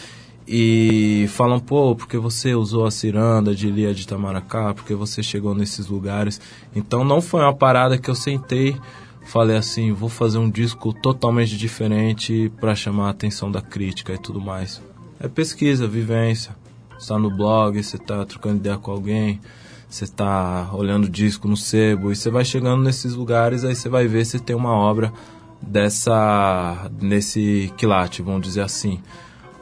[0.46, 5.55] e falam, pô, porque você usou a ciranda de Lia de Itamaracá, porque você chegou
[5.55, 6.40] nesses lugares.
[6.74, 8.77] Então não foi uma parada que eu sentei,
[9.24, 14.18] falei assim, vou fazer um disco totalmente diferente para chamar a atenção da crítica e
[14.18, 14.83] tudo mais.
[15.20, 16.57] É pesquisa, vivência.
[16.98, 19.40] Está no blog, você está trocando ideia com alguém,
[19.88, 24.07] você está olhando disco no sebo e você vai chegando nesses lugares, aí você vai
[24.07, 25.12] ver se tem uma obra
[25.61, 29.01] dessa nesse quilate, vamos dizer assim.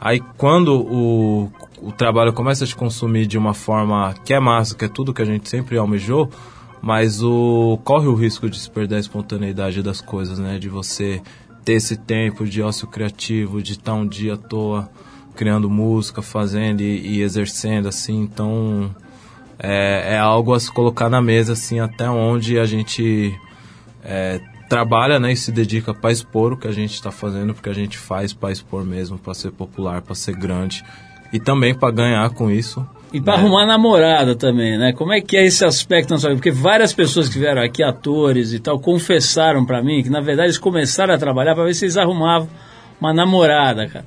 [0.01, 4.75] Aí quando o, o trabalho começa a te consumir de uma forma que é massa,
[4.75, 6.31] que é tudo que a gente sempre almejou,
[6.81, 10.59] mas o corre o risco de se perder a espontaneidade das coisas, né?
[10.59, 11.23] De você
[11.65, 14.89] ter esse tempo de ócio criativo, de estar um dia à toa
[15.35, 18.21] criando música, fazendo e, e exercendo, assim.
[18.21, 18.95] Então
[19.59, 23.35] é, é, algo a se colocar na mesa, assim, até onde a gente
[24.05, 27.69] é, trabalha né, e se dedica para expor o que a gente está fazendo, porque
[27.69, 30.85] a gente faz para expor mesmo, para ser popular, para ser grande
[31.33, 32.87] e também para ganhar com isso.
[33.13, 34.93] E pra arrumar namorada também, né?
[34.93, 36.41] Como é que é esse aspecto na sua vida?
[36.41, 40.49] Porque várias pessoas que vieram aqui, atores e tal, confessaram pra mim que, na verdade,
[40.49, 42.49] eles começaram a trabalhar pra ver se eles arrumavam
[43.01, 44.05] uma namorada, cara.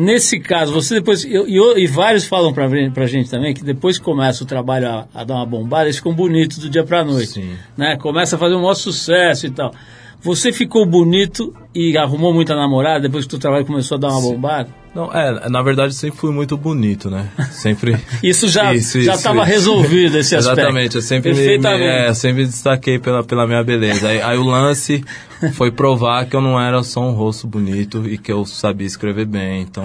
[0.00, 1.24] Nesse caso, você depois.
[1.24, 4.46] eu- E, eu- e vários falam pra, pra gente também que depois que começa o
[4.46, 7.32] trabalho a, a dar uma bombada, eles ficam bonitos do dia pra noite.
[7.32, 7.56] Sim.
[7.76, 7.96] Né?
[7.96, 9.74] Começa a fazer um maior sucesso e tal.
[10.20, 14.20] Você ficou bonito e arrumou muita namorada depois que o trabalho começou a dar uma
[14.20, 14.68] bombada?
[14.94, 17.28] Não, é, na verdade sempre fui muito bonito, né?
[17.52, 17.96] Sempre.
[18.22, 20.58] Isso já Isso, já estava resolvido esse aspecto.
[20.60, 24.08] Exatamente, eu sempre, me, me- é, sempre destaquei pela, pela minha beleza.
[24.08, 25.04] Aí, aí o lance
[25.52, 29.24] foi provar que eu não era só um rosto bonito e que eu sabia escrever
[29.26, 29.62] bem.
[29.62, 29.84] Então,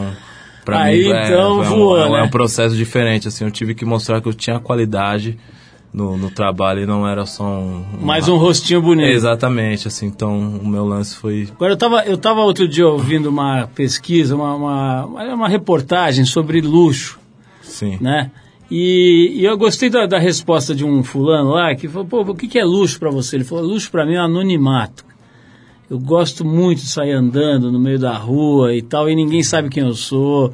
[0.65, 2.19] Aí, mim, é, então, é, voou, um, é um- né?
[2.21, 3.27] é um processo diferente.
[3.27, 5.37] Assim, eu tive que mostrar que eu tinha qualidade
[5.93, 7.85] no, no trabalho e não era só um.
[8.01, 9.09] Mais um rostinho bonito.
[9.09, 10.07] Exatamente, assim.
[10.07, 11.47] Então, o meu lance foi.
[11.51, 16.59] Agora, eu estava eu tava outro dia ouvindo uma pesquisa, uma, uma, uma reportagem sobre
[16.61, 17.19] luxo,
[17.61, 17.97] Sim.
[18.01, 18.31] né?
[18.71, 22.35] E, e eu gostei da, da resposta de um fulano lá, que falou, pô, o
[22.35, 23.35] que, que é luxo para você?
[23.35, 25.05] Ele falou, luxo para mim é anonimato.
[25.87, 29.69] Eu gosto muito de sair andando no meio da rua e tal, e ninguém sabe
[29.69, 30.51] quem eu sou.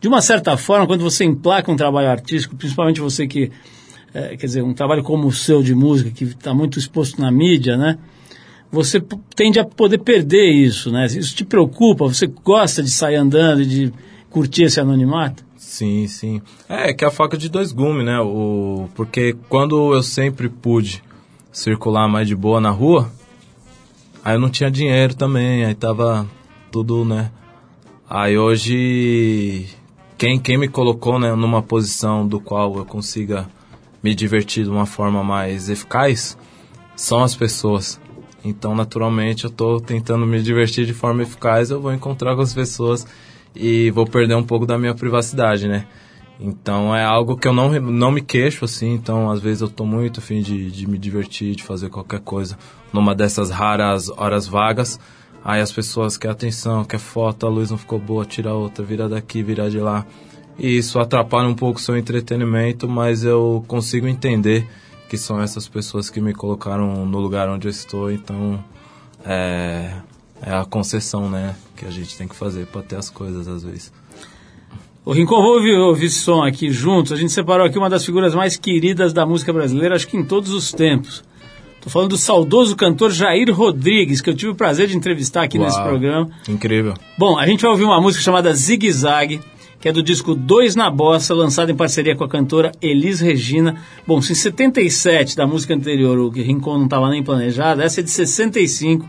[0.00, 3.52] De uma certa forma, quando você emplaca um trabalho artístico, principalmente você que,
[4.14, 7.30] eh, quer dizer, um trabalho como o seu de música, que está muito exposto na
[7.30, 7.98] mídia, né?
[8.70, 9.02] Você
[9.36, 11.04] tende a poder perder isso, né?
[11.06, 12.06] Isso te preocupa?
[12.06, 13.92] Você gosta de sair andando de
[14.30, 15.44] curtir esse anonimato?
[15.56, 16.42] Sim, sim.
[16.68, 18.18] É, que é a faca de dois gumes, né?
[18.20, 21.02] O, porque quando eu sempre pude
[21.50, 23.10] circular mais de boa na rua,
[24.24, 26.26] aí eu não tinha dinheiro também, aí tava
[26.70, 27.30] tudo, né?
[28.08, 29.66] Aí hoje,
[30.18, 33.48] quem, quem me colocou né, numa posição do qual eu consiga
[34.02, 36.36] me divertir de uma forma mais eficaz
[36.96, 38.00] são as pessoas.
[38.44, 42.52] Então, naturalmente, eu tô tentando me divertir de forma eficaz, eu vou encontrar com as
[42.52, 43.06] pessoas
[43.54, 45.86] e vou perder um pouco da minha privacidade, né?
[46.40, 48.94] Então, é algo que eu não, não me queixo, assim.
[48.94, 52.58] Então, às vezes, eu tô muito afim de, de me divertir, de fazer qualquer coisa
[52.92, 54.98] numa dessas raras horas vagas.
[55.44, 59.08] Aí as pessoas querem atenção, quer foto, a luz não ficou boa, tira outra, vira
[59.08, 60.06] daqui, vira de lá.
[60.58, 64.66] E isso atrapalha um pouco o seu entretenimento, mas eu consigo entender
[65.08, 68.62] que são essas pessoas que me colocaram no lugar onde eu estou, então
[69.24, 69.92] é,
[70.40, 73.62] é a concessão, né, que a gente tem que fazer para ter as coisas às
[73.62, 73.92] vezes.
[75.04, 77.10] O Rincon, vamos ouvir, ouvir esse som aqui juntos.
[77.10, 80.24] A gente separou aqui uma das figuras mais queridas da música brasileira, acho que em
[80.24, 81.24] todos os tempos.
[81.80, 85.58] Tô falando do saudoso cantor Jair Rodrigues, que eu tive o prazer de entrevistar aqui
[85.58, 86.30] nesse Uau, programa.
[86.48, 86.94] Incrível.
[87.18, 89.40] Bom, a gente vai ouvir uma música chamada Zig Zag,
[89.82, 93.82] que é do disco Dois na Bossa, lançado em parceria com a cantora Elis Regina.
[94.06, 98.02] Bom, se em 77 da música anterior o Rincon não estava nem planejado, essa é
[98.04, 99.04] de 65.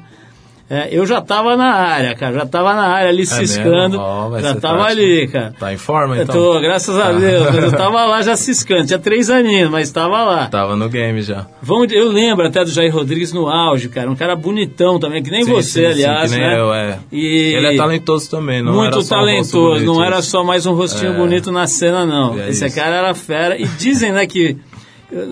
[0.76, 3.90] É, eu já estava na área, cara, já estava na área ali ciscando.
[3.92, 4.00] mesmo?
[4.02, 5.54] Ó, mas já estava tá- ali, cara.
[5.60, 6.34] Tá em forma, Eu então?
[6.36, 10.48] tô, graças a Deus, eu tava lá já ciscando, tinha três aninhos, mas estava lá.
[10.48, 11.46] Tava no game já.
[11.62, 15.30] Vamos, eu lembro até do Jair Rodrigues no auge, cara, um cara bonitão também, que
[15.30, 16.60] nem Sim, você, sim, aliás, sim, que nem né?
[16.60, 17.00] eu, é.
[17.12, 20.74] E- Ele é talentoso também, não muito só um talentoso, não era só mais um
[20.74, 21.16] rostinho É.
[21.18, 22.40] bonito na cena, não.
[22.40, 22.76] É Esse isso.
[22.76, 23.62] cara era fera.
[23.62, 24.58] E dizem, né, que.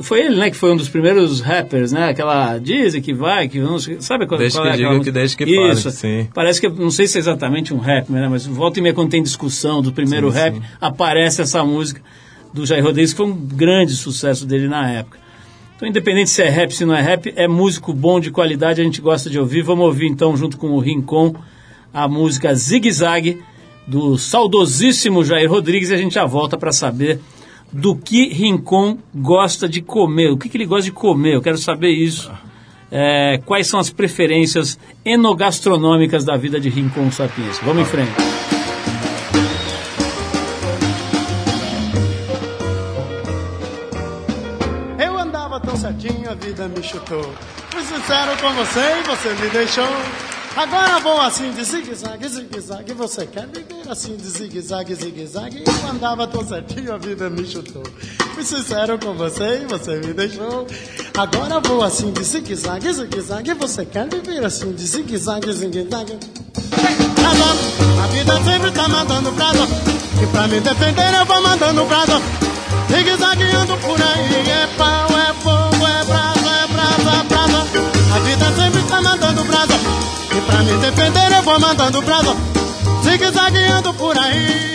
[0.03, 2.09] Foi ele, né, que foi um dos primeiros rappers, né?
[2.09, 2.57] Aquela.
[2.57, 5.45] Dizem que vai, que não Sabe qual, Desde qual que é aquela que desde que
[5.45, 5.91] fale, Isso.
[5.91, 6.27] sim.
[6.33, 8.27] Parece que, não sei se é exatamente um rap, né?
[8.29, 10.61] Mas volta e meia, quando tem discussão do primeiro Sim, rap, sim.
[10.79, 12.01] aparece essa música
[12.53, 15.17] do Jair Rodrigues, que foi um grande sucesso dele na época.
[15.75, 18.83] Então, independente se é rap, se não é rap, é músico bom, de qualidade, a
[18.83, 19.63] gente gosta de ouvir.
[19.63, 21.33] Vamos ouvir então, junto com o Rincon,
[21.91, 23.41] a música Zig Zag,
[23.87, 27.19] do saudosíssimo Jair Rodrigues, e a gente já volta para saber
[27.71, 31.57] do que Rincon gosta de comer, o que, que ele gosta de comer, eu quero
[31.57, 32.31] saber isso.
[32.91, 37.57] É, quais são as preferências enogastronômicas da vida de Rincon Sapiens?
[37.59, 38.11] Vamos em frente.
[44.99, 47.33] Eu andava tão certinho, a vida me chutou.
[47.69, 50.30] Fui sincero com você e você me deixou.
[50.55, 52.93] Agora vou assim de zigue-zague, zigue-zague.
[52.93, 55.63] Você quer viver assim de zigue-zague, zigue-zague?
[55.65, 57.83] Eu andava tão certinho, a vida me chutou.
[58.33, 60.67] Fui sincero com você e você me deixou.
[61.17, 63.53] Agora vou assim de zigue-zague, zigue-zague.
[63.53, 66.19] Você quer viver assim de zigue-zague, zigue-zague?
[68.03, 69.51] A vida sempre tá mandando dó.
[70.21, 72.21] E pra me defender eu vou mandando dó.
[72.89, 77.67] Zigue-zagueando por aí, é pau, é fogo, é brasa, é brasa, brasa.
[78.13, 80.00] A vida sempre tá mandando brasa.
[80.35, 82.35] E pra me defender eu vou mandando brasa.
[83.03, 84.71] Zigue-zagueando por aí.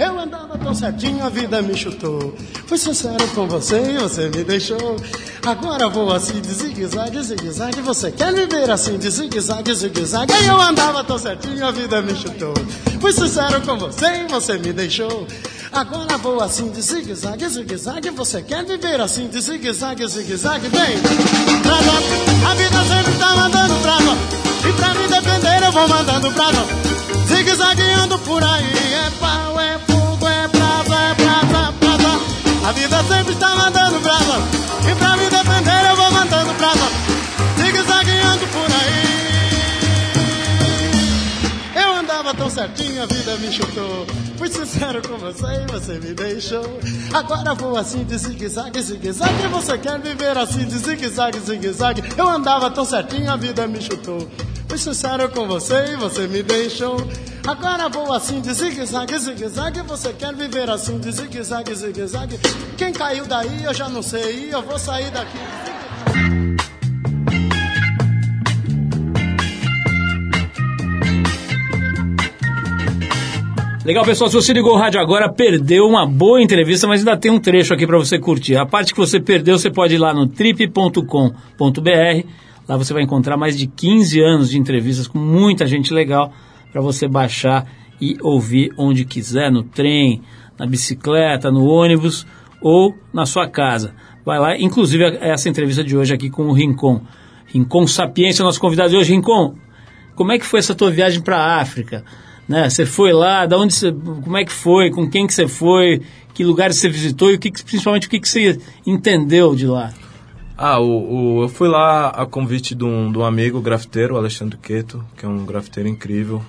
[0.00, 2.34] Eu andava tão certinho, a vida me chutou.
[2.66, 4.96] Fui sincero com você e você me deixou.
[5.46, 7.80] Agora vou assim de zigue-zague, zigue-zague.
[7.82, 10.32] Você quer me ver assim de zigue-zague, zigue-zague?
[10.46, 12.54] Eu andava tão certinho, a vida me chutou.
[13.00, 15.26] Fui sincero com você e você me deixou.
[15.74, 18.10] Agora vou assim de zigue-zague, zigue-zague.
[18.10, 20.68] Você quer viver assim de zigue-zague, zigue-zague?
[20.68, 20.98] Vem!
[21.62, 21.92] Brasa,
[22.48, 24.16] a vida sempre tá mandando brasa.
[24.68, 26.64] E pra me defender eu vou mandando brasa.
[27.26, 28.72] Zigue-zagueando por aí.
[28.94, 29.93] É pau, é fogo,
[42.64, 44.06] certinho, a vida me chutou.
[44.38, 46.64] Fui sincero com você e você me deixou.
[47.12, 49.48] Agora vou assim de zigue-zague, zigue-zague.
[49.48, 52.02] Você quer viver assim de zigue-zague, zigue-zague?
[52.16, 54.28] Eu andava tão certinho, a vida me chutou.
[54.66, 56.96] Fui sincero com você e você me deixou.
[57.46, 59.82] Agora vou assim de zigue-zague, zigue-zague.
[59.82, 62.40] Você quer viver assim de zigue-zague, zigue-zague?
[62.78, 64.48] Quem caiu daí eu já não sei.
[64.52, 65.38] Eu vou sair daqui.
[73.84, 77.30] Legal, pessoal, se você ligou o rádio agora, perdeu uma boa entrevista, mas ainda tem
[77.30, 78.56] um trecho aqui para você curtir.
[78.56, 81.02] A parte que você perdeu, você pode ir lá no trip.com.br.
[82.66, 86.32] Lá você vai encontrar mais de 15 anos de entrevistas com muita gente legal
[86.72, 87.66] para você baixar
[88.00, 90.22] e ouvir onde quiser, no trem,
[90.58, 92.26] na bicicleta, no ônibus
[92.62, 93.94] ou na sua casa.
[94.24, 97.02] Vai lá, inclusive essa entrevista de hoje aqui com o Rincon.
[97.48, 99.12] Rincon Sapiência, nosso convidado de hoje.
[99.12, 99.56] Rincon,
[100.14, 102.02] como é que foi essa tua viagem para a África?
[102.48, 102.68] Né?
[102.68, 106.02] Você foi lá, da onde você, como é que foi, com quem que você foi,
[106.34, 109.92] que lugares você visitou e o que, principalmente o que, que você entendeu de lá?
[110.56, 114.56] Ah, o, o- eu fui lá a convite de um, de um amigo grafiteiro, Alexandre
[114.58, 116.42] Queto, que é um grafiteiro incrível.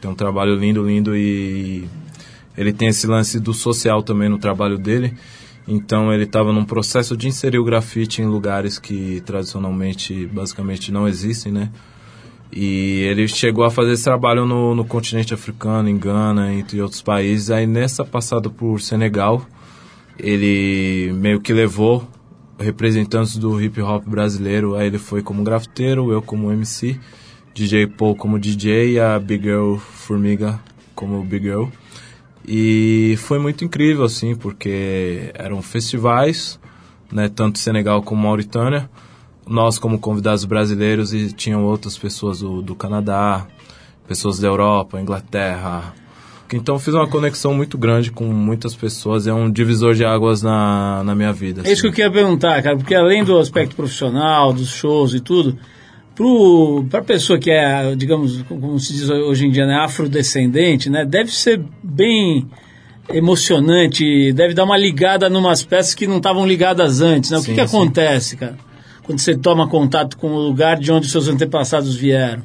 [0.00, 1.86] Tem um trabalho lindo, lindo e
[2.56, 5.14] ele tem esse lance do social também no trabalho dele.
[5.68, 11.06] Então ele estava num processo de inserir o grafite em lugares que tradicionalmente, basicamente, não
[11.06, 11.70] existem, né?
[12.52, 17.00] E ele chegou a fazer esse trabalho no, no continente africano, em Gana, entre outros
[17.00, 17.50] países.
[17.50, 19.46] Aí nessa passada por Senegal,
[20.18, 22.06] ele meio que levou
[22.58, 24.74] representantes do hip hop brasileiro.
[24.74, 26.98] Aí ele foi como grafiteiro, eu como MC,
[27.54, 30.60] DJ Paul como DJ e a Big Girl Formiga
[30.94, 31.66] como Big Girl.
[32.46, 36.58] E foi muito incrível, assim, porque eram festivais,
[37.12, 38.90] né, tanto Senegal como Mauritânia.
[39.50, 43.46] Nós como convidados brasileiros e tinham outras pessoas do, do Canadá,
[44.06, 45.92] pessoas da Europa, Inglaterra.
[46.52, 51.02] Então fiz uma conexão muito grande com muitas pessoas, é um divisor de águas na,
[51.04, 51.62] na minha vida.
[51.64, 51.96] É isso que eu assim.
[51.96, 55.58] queria perguntar, cara, porque além do aspecto profissional, dos shows e tudo,
[56.88, 61.04] para a pessoa que é, digamos, como se diz hoje em dia, né, afrodescendente, né,
[61.04, 62.48] deve ser bem
[63.08, 67.38] emocionante, deve dar uma ligada numas peças que não estavam ligadas antes, né?
[67.38, 67.76] O que, Sim, que sim.
[67.76, 68.56] acontece, cara,
[69.10, 72.42] quando você toma contato com o lugar de onde seus antepassados vieram?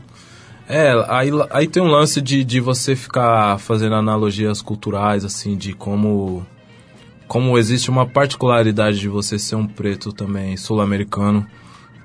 [0.68, 5.74] É, aí, aí tem um lance de, de você ficar fazendo analogias culturais, assim, de
[5.74, 6.44] como,
[7.28, 11.46] como existe uma particularidade de você ser um preto também sul-americano.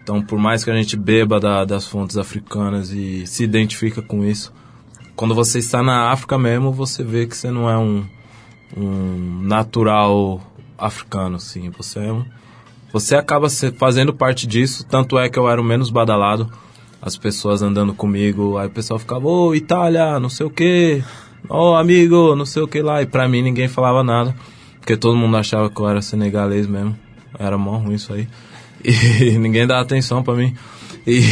[0.02, 4.22] Então, por mais que a gente beba da- das fontes africanas e se identifica com
[4.26, 4.52] isso,
[5.16, 8.04] quando você está na África mesmo, você vê que você não é um,
[8.76, 10.38] um natural
[10.76, 11.70] africano, assim.
[11.70, 12.24] Você é um,
[12.92, 16.50] você acaba fazendo parte disso, tanto é que eu era o menos badalado.
[17.00, 21.02] As pessoas andando comigo, aí o pessoal ficava, ô Itália, não sei o que,
[21.48, 23.00] ô amigo, não sei o que lá.
[23.00, 24.34] E pra mim ninguém falava nada,
[24.78, 26.96] porque todo mundo achava que eu era senegalês mesmo.
[27.38, 28.28] Era mó ruim isso aí.
[28.82, 30.54] E ninguém dava atenção pra mim.
[31.06, 31.22] E,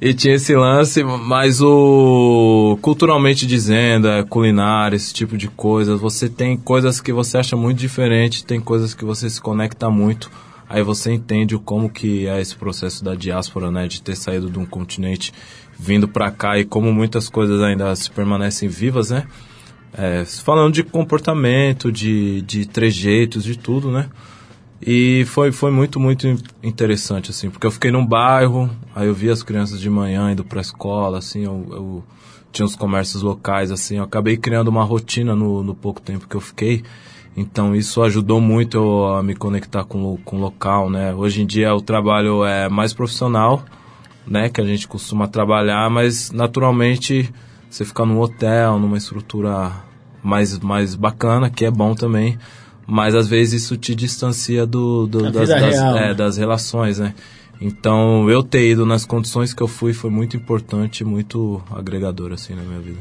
[0.00, 6.28] e tinha esse lance, mas o culturalmente dizendo, é, culinária, esse tipo de coisas, você
[6.28, 10.30] tem coisas que você acha muito diferente, tem coisas que você se conecta muito.
[10.68, 14.58] Aí você entende como que é esse processo da diáspora, né, de ter saído de
[14.58, 15.32] um continente
[15.78, 19.26] vindo pra cá e como muitas coisas ainda se permanecem vivas, né?
[19.96, 24.08] É, falando de comportamento, de, de trejeitos, de tudo, né?
[24.80, 29.14] E foi, foi muito, muito in- interessante, assim, porque eu fiquei num bairro, aí eu
[29.14, 32.04] vi as crianças de manhã indo pra escola, assim, eu, eu
[32.52, 36.36] tinha os comércios locais, assim, eu acabei criando uma rotina no, no pouco tempo que
[36.36, 36.82] eu fiquei,
[37.34, 41.14] então isso ajudou muito eu a me conectar com, com o local, né?
[41.14, 43.64] Hoje em dia o trabalho é mais profissional,
[44.26, 47.32] né, que a gente costuma trabalhar, mas naturalmente
[47.70, 49.72] você fica num hotel, numa estrutura
[50.22, 52.36] mais, mais bacana, que é bom também,
[52.86, 55.74] mas às vezes isso te distancia do, do- Da das, das-
[56.10, 57.14] é, das relações, né?
[57.60, 62.54] Então eu ter ido nas condições que eu fui foi muito importante, muito agregador assim
[62.54, 62.98] na minha vida.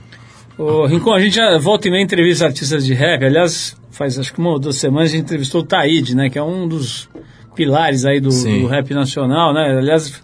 [0.58, 3.26] Ô, Rincon, a gente já volta e meia entrevista artistas de rap.
[3.26, 6.30] Aliás, faz acho que uma ou duas semanas a gente entrevistou o Taíde, né?
[6.30, 7.10] Que é um dos
[7.54, 8.30] pilares aí do,
[8.62, 9.78] do rap nacional, né?
[9.78, 10.22] Aliás,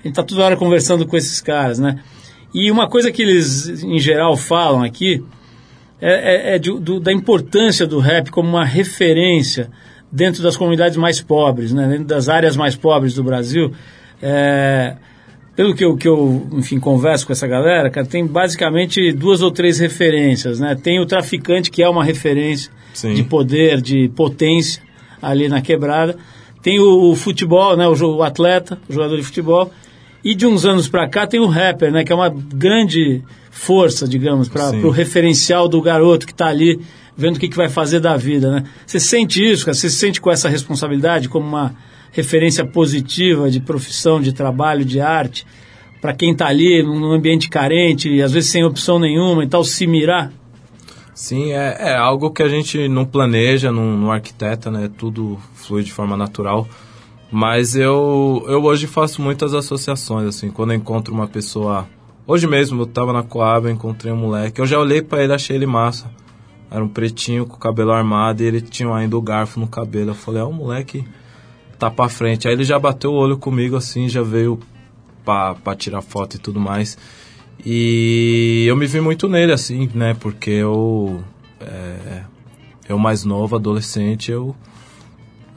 [0.00, 1.98] a gente tá toda hora conversando com esses caras, né?
[2.54, 5.22] E uma coisa que eles, em geral, falam aqui
[6.00, 9.70] é, é- é do- da importância do rap como uma referência
[10.10, 11.88] dentro das comunidades mais pobres, né?
[11.88, 13.72] dentro das áreas mais pobres do Brasil.
[14.22, 14.96] É,
[15.54, 19.50] pelo que eu, que eu, enfim, converso com essa galera, cara, tem basicamente duas ou
[19.50, 20.74] três referências, né?
[20.74, 23.14] Tem o traficante, que é uma referência Sim.
[23.14, 24.82] de poder, de potência
[25.20, 26.16] ali na quebrada.
[26.62, 27.86] Tem o, o futebol, né?
[27.88, 29.70] O, o atleta, o jogador de futebol.
[30.26, 32.02] E de uns anos pra cá tem o rapper, né?
[32.02, 36.80] Que é uma grande força, digamos, para o referencial do garoto que está ali
[37.16, 38.64] vendo o que, que vai fazer da vida, né?
[38.84, 39.76] Você sente isso, cara?
[39.76, 41.76] Você se sente com essa responsabilidade como uma
[42.10, 45.46] referência positiva de profissão, de trabalho, de arte,
[46.00, 49.62] para quem está ali num ambiente carente, e às vezes sem opção nenhuma e tal,
[49.62, 50.32] se mirar?
[51.14, 54.90] Sim, é, é algo que a gente não planeja, não, não arquiteta, né?
[54.98, 56.66] Tudo flui de forma natural.
[57.30, 61.86] Mas eu, eu hoje faço muitas associações, assim, quando eu encontro uma pessoa...
[62.26, 65.54] Hoje mesmo, eu tava na Coab, encontrei um moleque, eu já olhei pra ele, achei
[65.54, 66.10] ele massa.
[66.70, 70.10] Era um pretinho com o cabelo armado e ele tinha ainda o garfo no cabelo.
[70.10, 71.04] Eu falei, é o moleque
[71.78, 72.48] tá pra frente.
[72.48, 74.58] Aí ele já bateu o olho comigo, assim, já veio
[75.24, 76.98] pra, pra tirar foto e tudo mais.
[77.64, 80.14] E eu me vi muito nele, assim, né?
[80.14, 81.22] Porque eu.
[81.60, 82.22] É,
[82.88, 84.54] eu mais novo, adolescente, eu.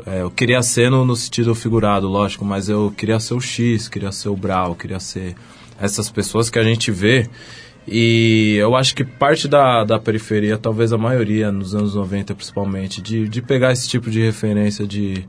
[0.09, 3.87] É, eu queria ser no, no sentido figurado, lógico, mas eu queria ser o X,
[3.87, 5.35] queria ser o Brau, queria ser
[5.79, 7.29] essas pessoas que a gente vê.
[7.87, 13.03] E eu acho que parte da, da periferia, talvez a maioria, nos anos 90 principalmente,
[13.03, 15.27] de, de pegar esse tipo de referência de,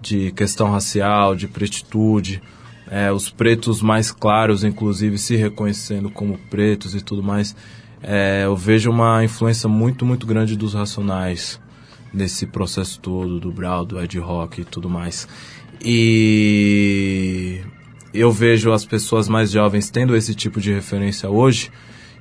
[0.00, 2.42] de questão racial, de pretitude,
[2.90, 7.54] é, os pretos mais claros, inclusive, se reconhecendo como pretos e tudo mais.
[8.02, 11.62] É, eu vejo uma influência muito, muito grande dos Racionais
[12.14, 15.26] nesse processo todo, do Brau, do Ed Rock e tudo mais.
[15.84, 17.60] E
[18.12, 21.70] eu vejo as pessoas mais jovens tendo esse tipo de referência hoje,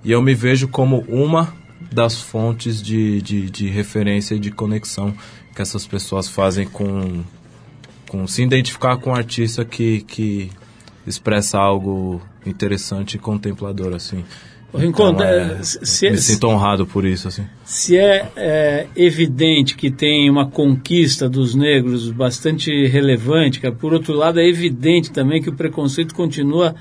[0.03, 1.53] e eu me vejo como uma
[1.91, 5.13] das fontes de, de, de referência e de conexão
[5.55, 7.23] que essas pessoas fazem com,
[8.09, 10.49] com se identificar com um artista que, que
[11.05, 14.25] expressa algo interessante e contemplador, assim.
[14.73, 17.43] Rincon, Então, é, é, se- me se- sinto honrado por isso, assim.
[17.63, 24.13] Se é, é, evidente que tem uma conquista dos negros bastante relevante, cara, por outro
[24.15, 26.73] lado é evidente também que o preconceito continua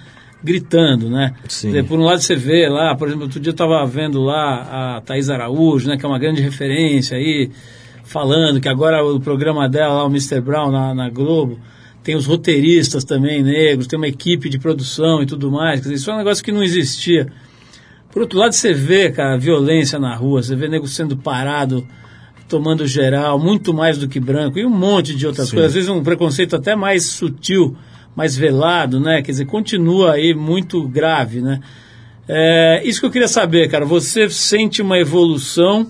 [0.43, 1.35] gritando, né?
[1.49, 1.85] Sim.
[1.85, 5.01] Por um lado você vê lá, por exemplo, outro dia eu estava vendo lá a
[5.01, 7.49] Thaís Araújo, né, que é uma grande referência aí,
[8.05, 10.41] falando que agora o programa dela lá, o Mr.
[10.41, 11.59] Brown na, na Globo,
[12.03, 15.95] tem os roteiristas também negros, tem uma equipe de produção e tudo mais, quer dizer,
[15.95, 17.29] isso é um negócio que não existia.
[18.13, 21.87] Por outro lado, você vê, cara, violência na rua, você vê nego sendo parado,
[22.49, 25.55] tomando geral, muito mais do que branco, e um monte de outras Sim.
[25.57, 25.71] coisas.
[25.71, 27.75] Às vezes um preconceito até mais sutil,
[28.15, 29.23] mais velado, né?
[29.23, 31.61] Quer dizer, continua aí muito grave, né?
[32.29, 35.89] É, isso que eu queria saber, cara, você sente uma evolução,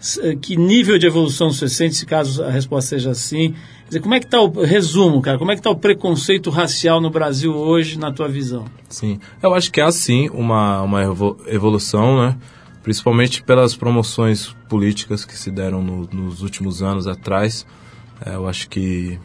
[0.00, 3.54] S- que nível de evolução você sente, se caso a resposta seja assim?
[3.92, 5.36] Dizer, como é que está o resumo, cara?
[5.38, 8.64] Como é que está o preconceito racial no Brasil hoje, na tua visão?
[8.88, 12.38] Sim, eu acho que há sim uma, uma evo- evolução, né?
[12.82, 17.66] Principalmente pelas promoções políticas que se deram no- nos últimos anos atrás.
[18.24, 19.18] É, eu acho que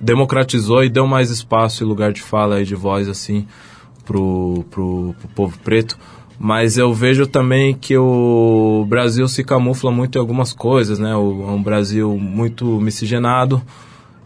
[0.00, 3.46] democratizou e deu mais espaço e lugar de fala e de voz, assim,
[4.04, 5.96] pro, pro, pro povo preto.
[6.38, 11.16] Mas eu vejo também que o Brasil se camufla muito em algumas coisas, né?
[11.16, 13.62] O- É um Brasil muito miscigenado,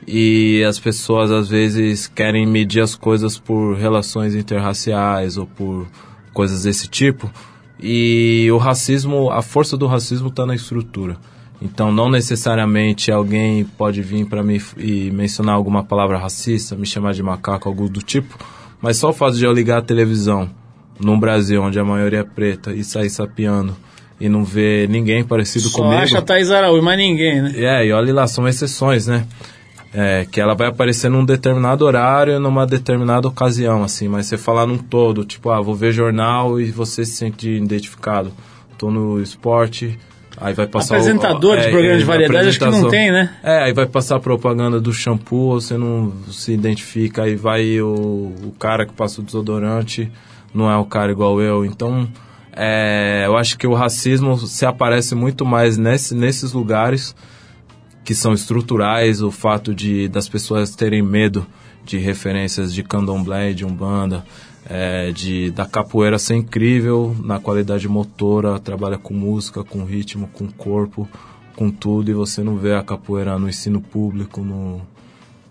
[0.06, 5.86] e as pessoas às vezes querem medir as coisas por relações interraciais ou por
[6.32, 7.30] coisas desse tipo.
[7.78, 11.16] E o racismo, a força do racismo está na estrutura.
[11.62, 17.12] Então, não necessariamente alguém pode vir para mim e mencionar alguma palavra racista, me chamar
[17.12, 18.36] de macaco, algo do tipo,
[18.82, 20.48] mas só o fato de eu ligar a televisão
[21.01, 23.76] num Brasil onde a maioria é preta e sair sapeando
[24.20, 26.01] e não ver ninguém parecido Só comigo.
[26.03, 27.53] acha a Thaís Araújo, mas ninguém, né?
[27.57, 29.24] É, e olha lá, são exceções, né?
[29.92, 34.64] É, que ela vai aparecer num determinado horário, numa determinada ocasião, assim, mas você falar
[34.66, 38.30] num todo, tipo, ah, vou ver jornal e você se sente identificado.
[38.78, 39.98] Tô no esporte,
[40.36, 40.94] aí vai passar...
[40.94, 43.30] o- Apresentador de é, programa de é, variedade, acho que não tem, né?
[43.42, 47.88] É, aí vai passar a propaganda do shampoo, você não se identifica, aí vai o,
[48.44, 50.09] o cara que passa o desodorante,
[50.55, 52.09] não é o cara igual eu, então...
[52.53, 57.14] é, eu acho que o racismo se aparece muito mais nesse, nesses lugares
[58.05, 61.46] que são estruturais, o fato de das pessoas terem medo
[61.84, 64.24] de referências de candomblé, de umbanda,
[64.68, 70.48] é, de da capoeira ser incrível na qualidade motora, trabalha com música, com ritmo, com
[70.48, 71.09] corpo,
[71.57, 74.80] com tudo e você não vê a capoeira no ensino público, no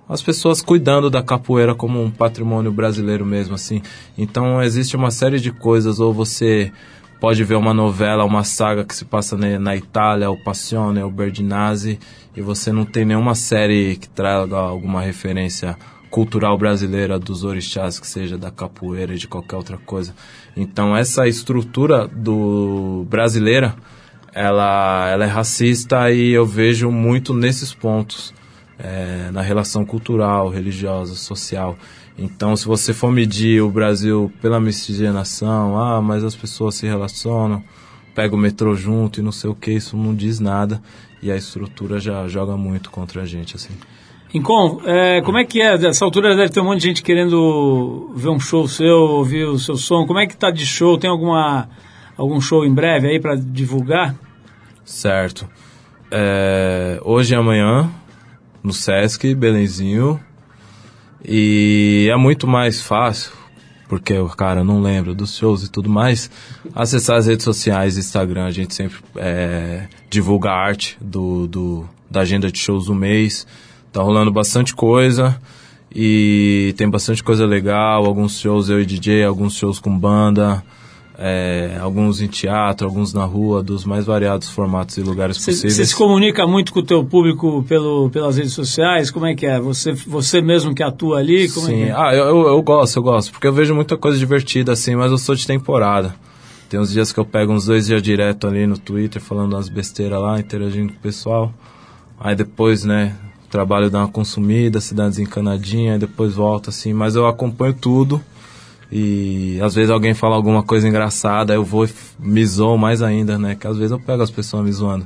[0.09, 3.81] as pessoas cuidando da capoeira como um patrimônio brasileiro mesmo assim.
[4.17, 6.71] Então existe uma série de coisas ou você
[7.19, 11.99] pode ver uma novela, uma saga que se passa na Itália, o Passione, o Berdinazzi,
[12.35, 15.77] e você não tem nenhuma série que traga alguma referência
[16.09, 20.15] cultural brasileira dos orixás, que seja da capoeira e de qualquer outra coisa.
[20.57, 23.75] Então essa estrutura do brasileira,
[24.33, 28.33] ela, ela é racista e eu vejo muito nesses pontos,
[28.79, 31.77] é, na relação cultural, religiosa, social.
[32.17, 37.63] Então, se você for medir o Brasil pela miscigenação, ah, mas as pessoas se relacionam,
[38.15, 40.81] pega o metrô junto e não sei o que, isso não diz nada.
[41.21, 43.73] E a estrutura já joga muito contra a gente, assim.
[44.29, 45.77] Rincon, é, como é que é?
[45.77, 49.57] Nessa altura deve ter um monte de gente querendo ver um show seu, ouvir o
[49.57, 50.05] seu som.
[50.05, 50.97] Como é que tá de show?
[50.97, 51.67] Tem alguma,
[52.15, 54.15] algum show em breve aí para divulgar?
[54.85, 55.49] Certo.
[56.11, 57.89] É, hoje e amanhã,
[58.69, 60.19] no Sesc, Belenzinho.
[61.25, 63.31] E é muito mais fácil,
[63.87, 66.29] porque o cara não lembra dos shows e tudo mais,
[66.75, 72.21] acessar as redes sociais, Instagram, a gente sempre é, divulga a arte do, do, da
[72.21, 73.47] agenda de shows do mês.
[73.91, 75.41] Tá rolando bastante coisa
[75.93, 80.63] e tem bastante coisa legal, alguns shows eu e DJ, alguns shows com banda,
[81.21, 85.73] é, alguns em teatro, alguns na rua, dos mais variados formatos e lugares Você possíveis.
[85.75, 89.11] você se comunica muito com o teu público pelo, pelas redes sociais?
[89.11, 89.59] Como é que é?
[89.59, 91.49] Você, você mesmo que atua ali?
[91.49, 91.91] Como Sim, é é?
[91.91, 95.11] ah, eu, eu, eu gosto, eu gosto, porque eu vejo muita coisa divertida assim, mas
[95.11, 96.15] eu sou de temporada.
[96.69, 99.67] Tem uns dias que eu pego uns dois dias direto ali no Twitter, falando umas
[99.67, 101.53] besteiras lá, interagindo com o pessoal.
[102.17, 103.13] Aí depois, né,
[103.45, 107.27] o trabalho dá uma consumida, se dá uma desencanadinha, aí depois volta assim, mas eu
[107.27, 108.21] acompanho tudo.
[108.91, 113.37] E às vezes alguém fala alguma coisa engraçada, eu vou e me zoo mais ainda,
[113.37, 113.55] né?
[113.55, 115.05] Que às vezes eu pego as pessoas me zoando.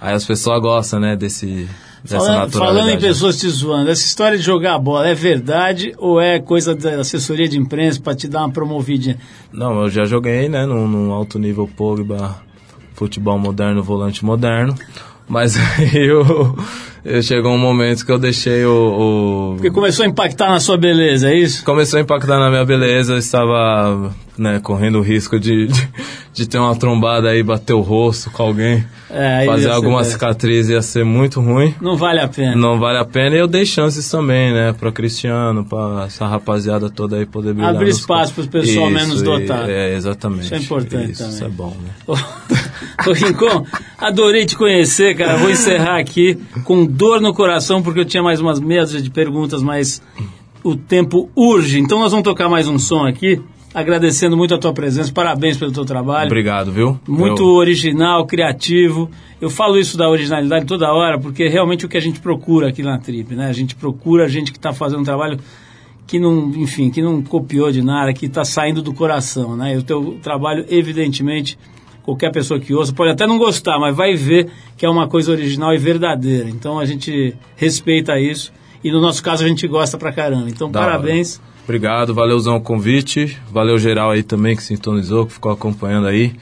[0.00, 1.68] Aí as pessoas gostam, né, desse,
[2.02, 6.18] dessa Falando, falando em pessoas te zoando, essa história de jogar bola é verdade ou
[6.18, 9.18] é coisa da assessoria de imprensa para te dar uma promovidinha?
[9.52, 12.40] Não, eu já joguei, né, num, num alto nível Pogba,
[12.94, 14.74] futebol moderno, volante moderno.
[15.28, 15.54] Mas
[15.94, 16.56] eu
[17.22, 21.30] chegou um momento que eu deixei o, o- Porque começou a impactar na sua beleza,
[21.30, 21.64] é isso?
[21.64, 25.88] Começou a impactar na minha beleza, eu estava né, correndo o risco de, de,
[26.32, 30.14] de ter uma trombada aí, bater o rosto com alguém, É, fazer ser alguma péssimo.
[30.14, 31.74] cicatriz ia ser muito ruim.
[31.80, 32.56] Não vale a pena.
[32.56, 36.88] Não vale a pena e eu dei chances também, né, pra Cristiano, pra essa rapaziada
[36.88, 37.74] toda aí poder brilhar.
[37.74, 39.70] Abrir espaço pro pessoal Isso, menos dotado.
[39.70, 40.44] É, exatamente.
[40.44, 41.34] Isso é importante Isso, também.
[41.34, 41.90] Isso é bom, né.
[43.06, 43.66] Ô, Rincon,
[43.98, 45.36] adorei te conhecer, cara.
[45.36, 49.62] Vou encerrar aqui com dor no coração, porque eu tinha mais umas meia de perguntas,
[49.62, 50.02] mas
[50.64, 51.78] o tempo urge.
[51.78, 53.40] Então nós vamos tocar mais um som aqui,
[53.72, 55.12] agradecendo muito a tua presença.
[55.12, 56.26] Parabéns pelo teu trabalho.
[56.26, 56.98] Obrigado, viu?
[57.06, 59.10] Muito Eu- original, criativo.
[59.40, 62.68] Eu falo isso da originalidade toda hora, porque é realmente o que a gente procura
[62.68, 63.46] aqui na Trip, né?
[63.48, 65.38] A gente procura gente que está fazendo um trabalho
[66.06, 69.74] que não, enfim, que não copiou de nada, que está saindo do coração, né?
[69.74, 71.56] E o teu trabalho, evidentemente,
[72.02, 75.30] qualquer pessoa que ouça pode até não gostar, mas vai ver que é uma coisa
[75.30, 76.48] original e verdadeira.
[76.48, 78.52] Então a gente respeita isso
[78.82, 80.48] e no nosso caso a gente gosta pra caramba.
[80.48, 80.90] Então Da hora.
[81.64, 83.38] Obrigado, valeuzão o convite.
[83.50, 86.32] Valeu geral aí também que sintonizou, que ficou acompanhando aí.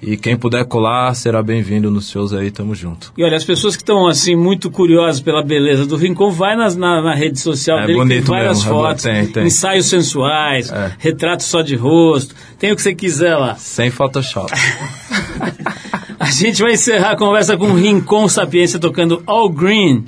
[0.00, 3.12] E quem puder colar, será bem-vindo nos shows aí, tamo junto.
[3.16, 6.76] E olha, as pessoas que estão assim muito curiosas pela beleza do Rincon, vai nas,
[6.76, 9.26] na, na rede social É dele, que tem bonito várias mesmo, é fotos, bom, tem,
[9.26, 9.46] tem.
[9.46, 10.92] ensaios sensuais, É.
[10.98, 13.54] retratos só de rosto, tem o que você quiser lá.
[13.56, 14.52] Sem Photoshop.
[16.20, 20.04] A gente vai encerrar a conversa com o Rincon Sapiência tocando All Green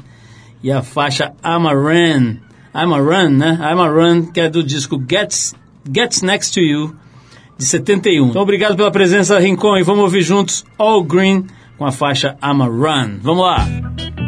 [0.63, 2.37] e a faixa I'm a Run.
[2.75, 3.59] I'm a Run, né?
[3.61, 5.55] I'm a Run, que é do disco Gets,
[5.91, 6.95] Gets Next to You,
[7.57, 8.29] de 71.
[8.29, 11.47] Então, obrigado pela presença, Rincon, e vamos ouvir juntos All Green
[11.77, 13.19] com a faixa I'm a Run.
[13.23, 14.28] Vamos lá!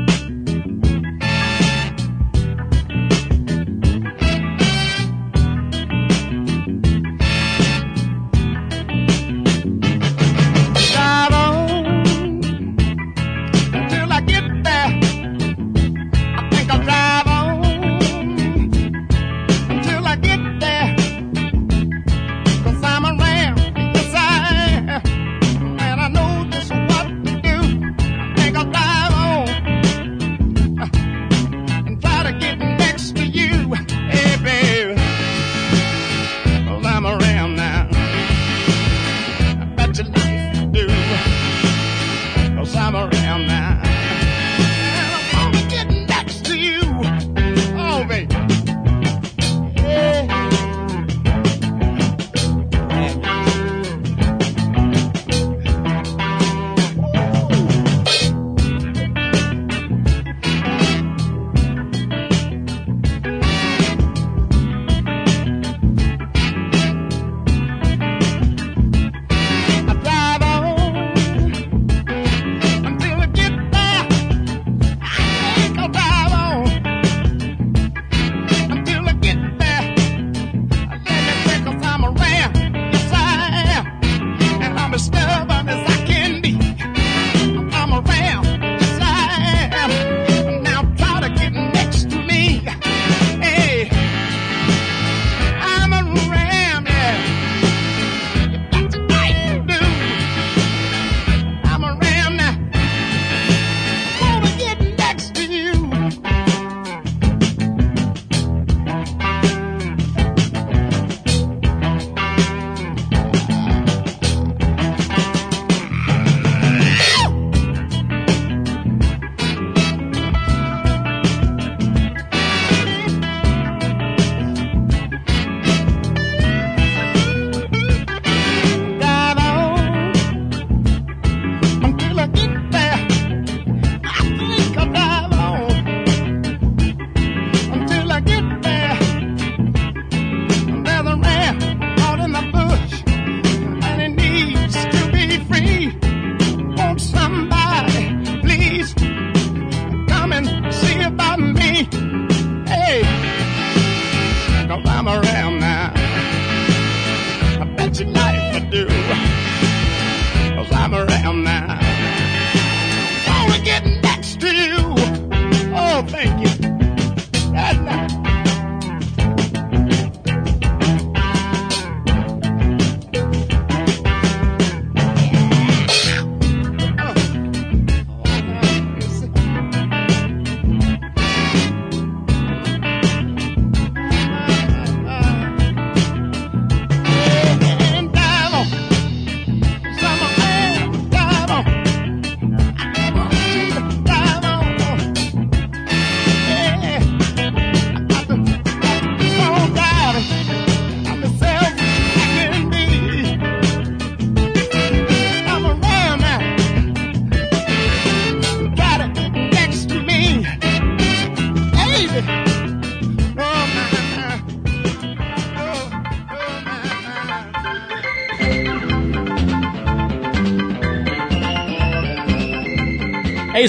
[85.21, 85.50] love.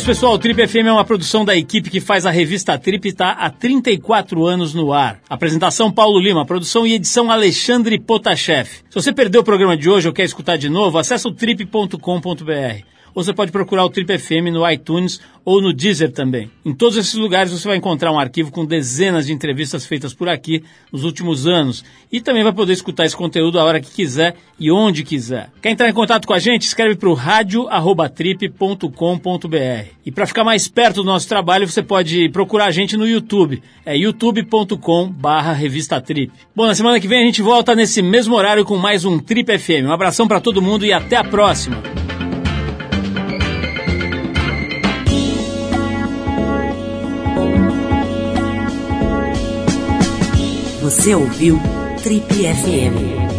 [0.02, 0.34] Isso, pessoal.
[0.34, 3.32] O Trip FM é uma produção da equipe que faz a revista Trip e está
[3.32, 5.20] há 34 anos no ar.
[5.30, 8.68] Apresentação Paulo Lima, produção e edição Alexandre Potashev.
[8.90, 12.84] Se você perdeu o programa de hoje ou quer escutar de novo, acesse o trip.com.br
[13.14, 16.52] ou você pode procurar o Trip FM no iTunes ou no Deezer também.
[16.64, 20.30] Em todos esses lugares você vai encontrar um arquivo com dezenas de entrevistas feitas por
[20.30, 24.36] aqui nos últimos anos e também vai poder escutar esse conteúdo a hora que quiser
[24.60, 25.50] e onde quiser.
[25.62, 26.64] Quer entrar em contato com a gente?
[26.64, 29.90] Escreve para o radio@trip.com.br.
[30.06, 33.64] E para ficar mais perto do nosso trabalho, você pode procurar a gente no YouTube.
[33.86, 36.32] É youtube.com/revista Trip.
[36.56, 39.58] Bom, na semana que vem a gente volta nesse mesmo horário com mais um Trip
[39.58, 39.88] FM.
[39.88, 41.82] Um abração para todo mundo e até a próxima.
[50.92, 51.58] Você ouviu
[52.04, 53.31] Trip FM.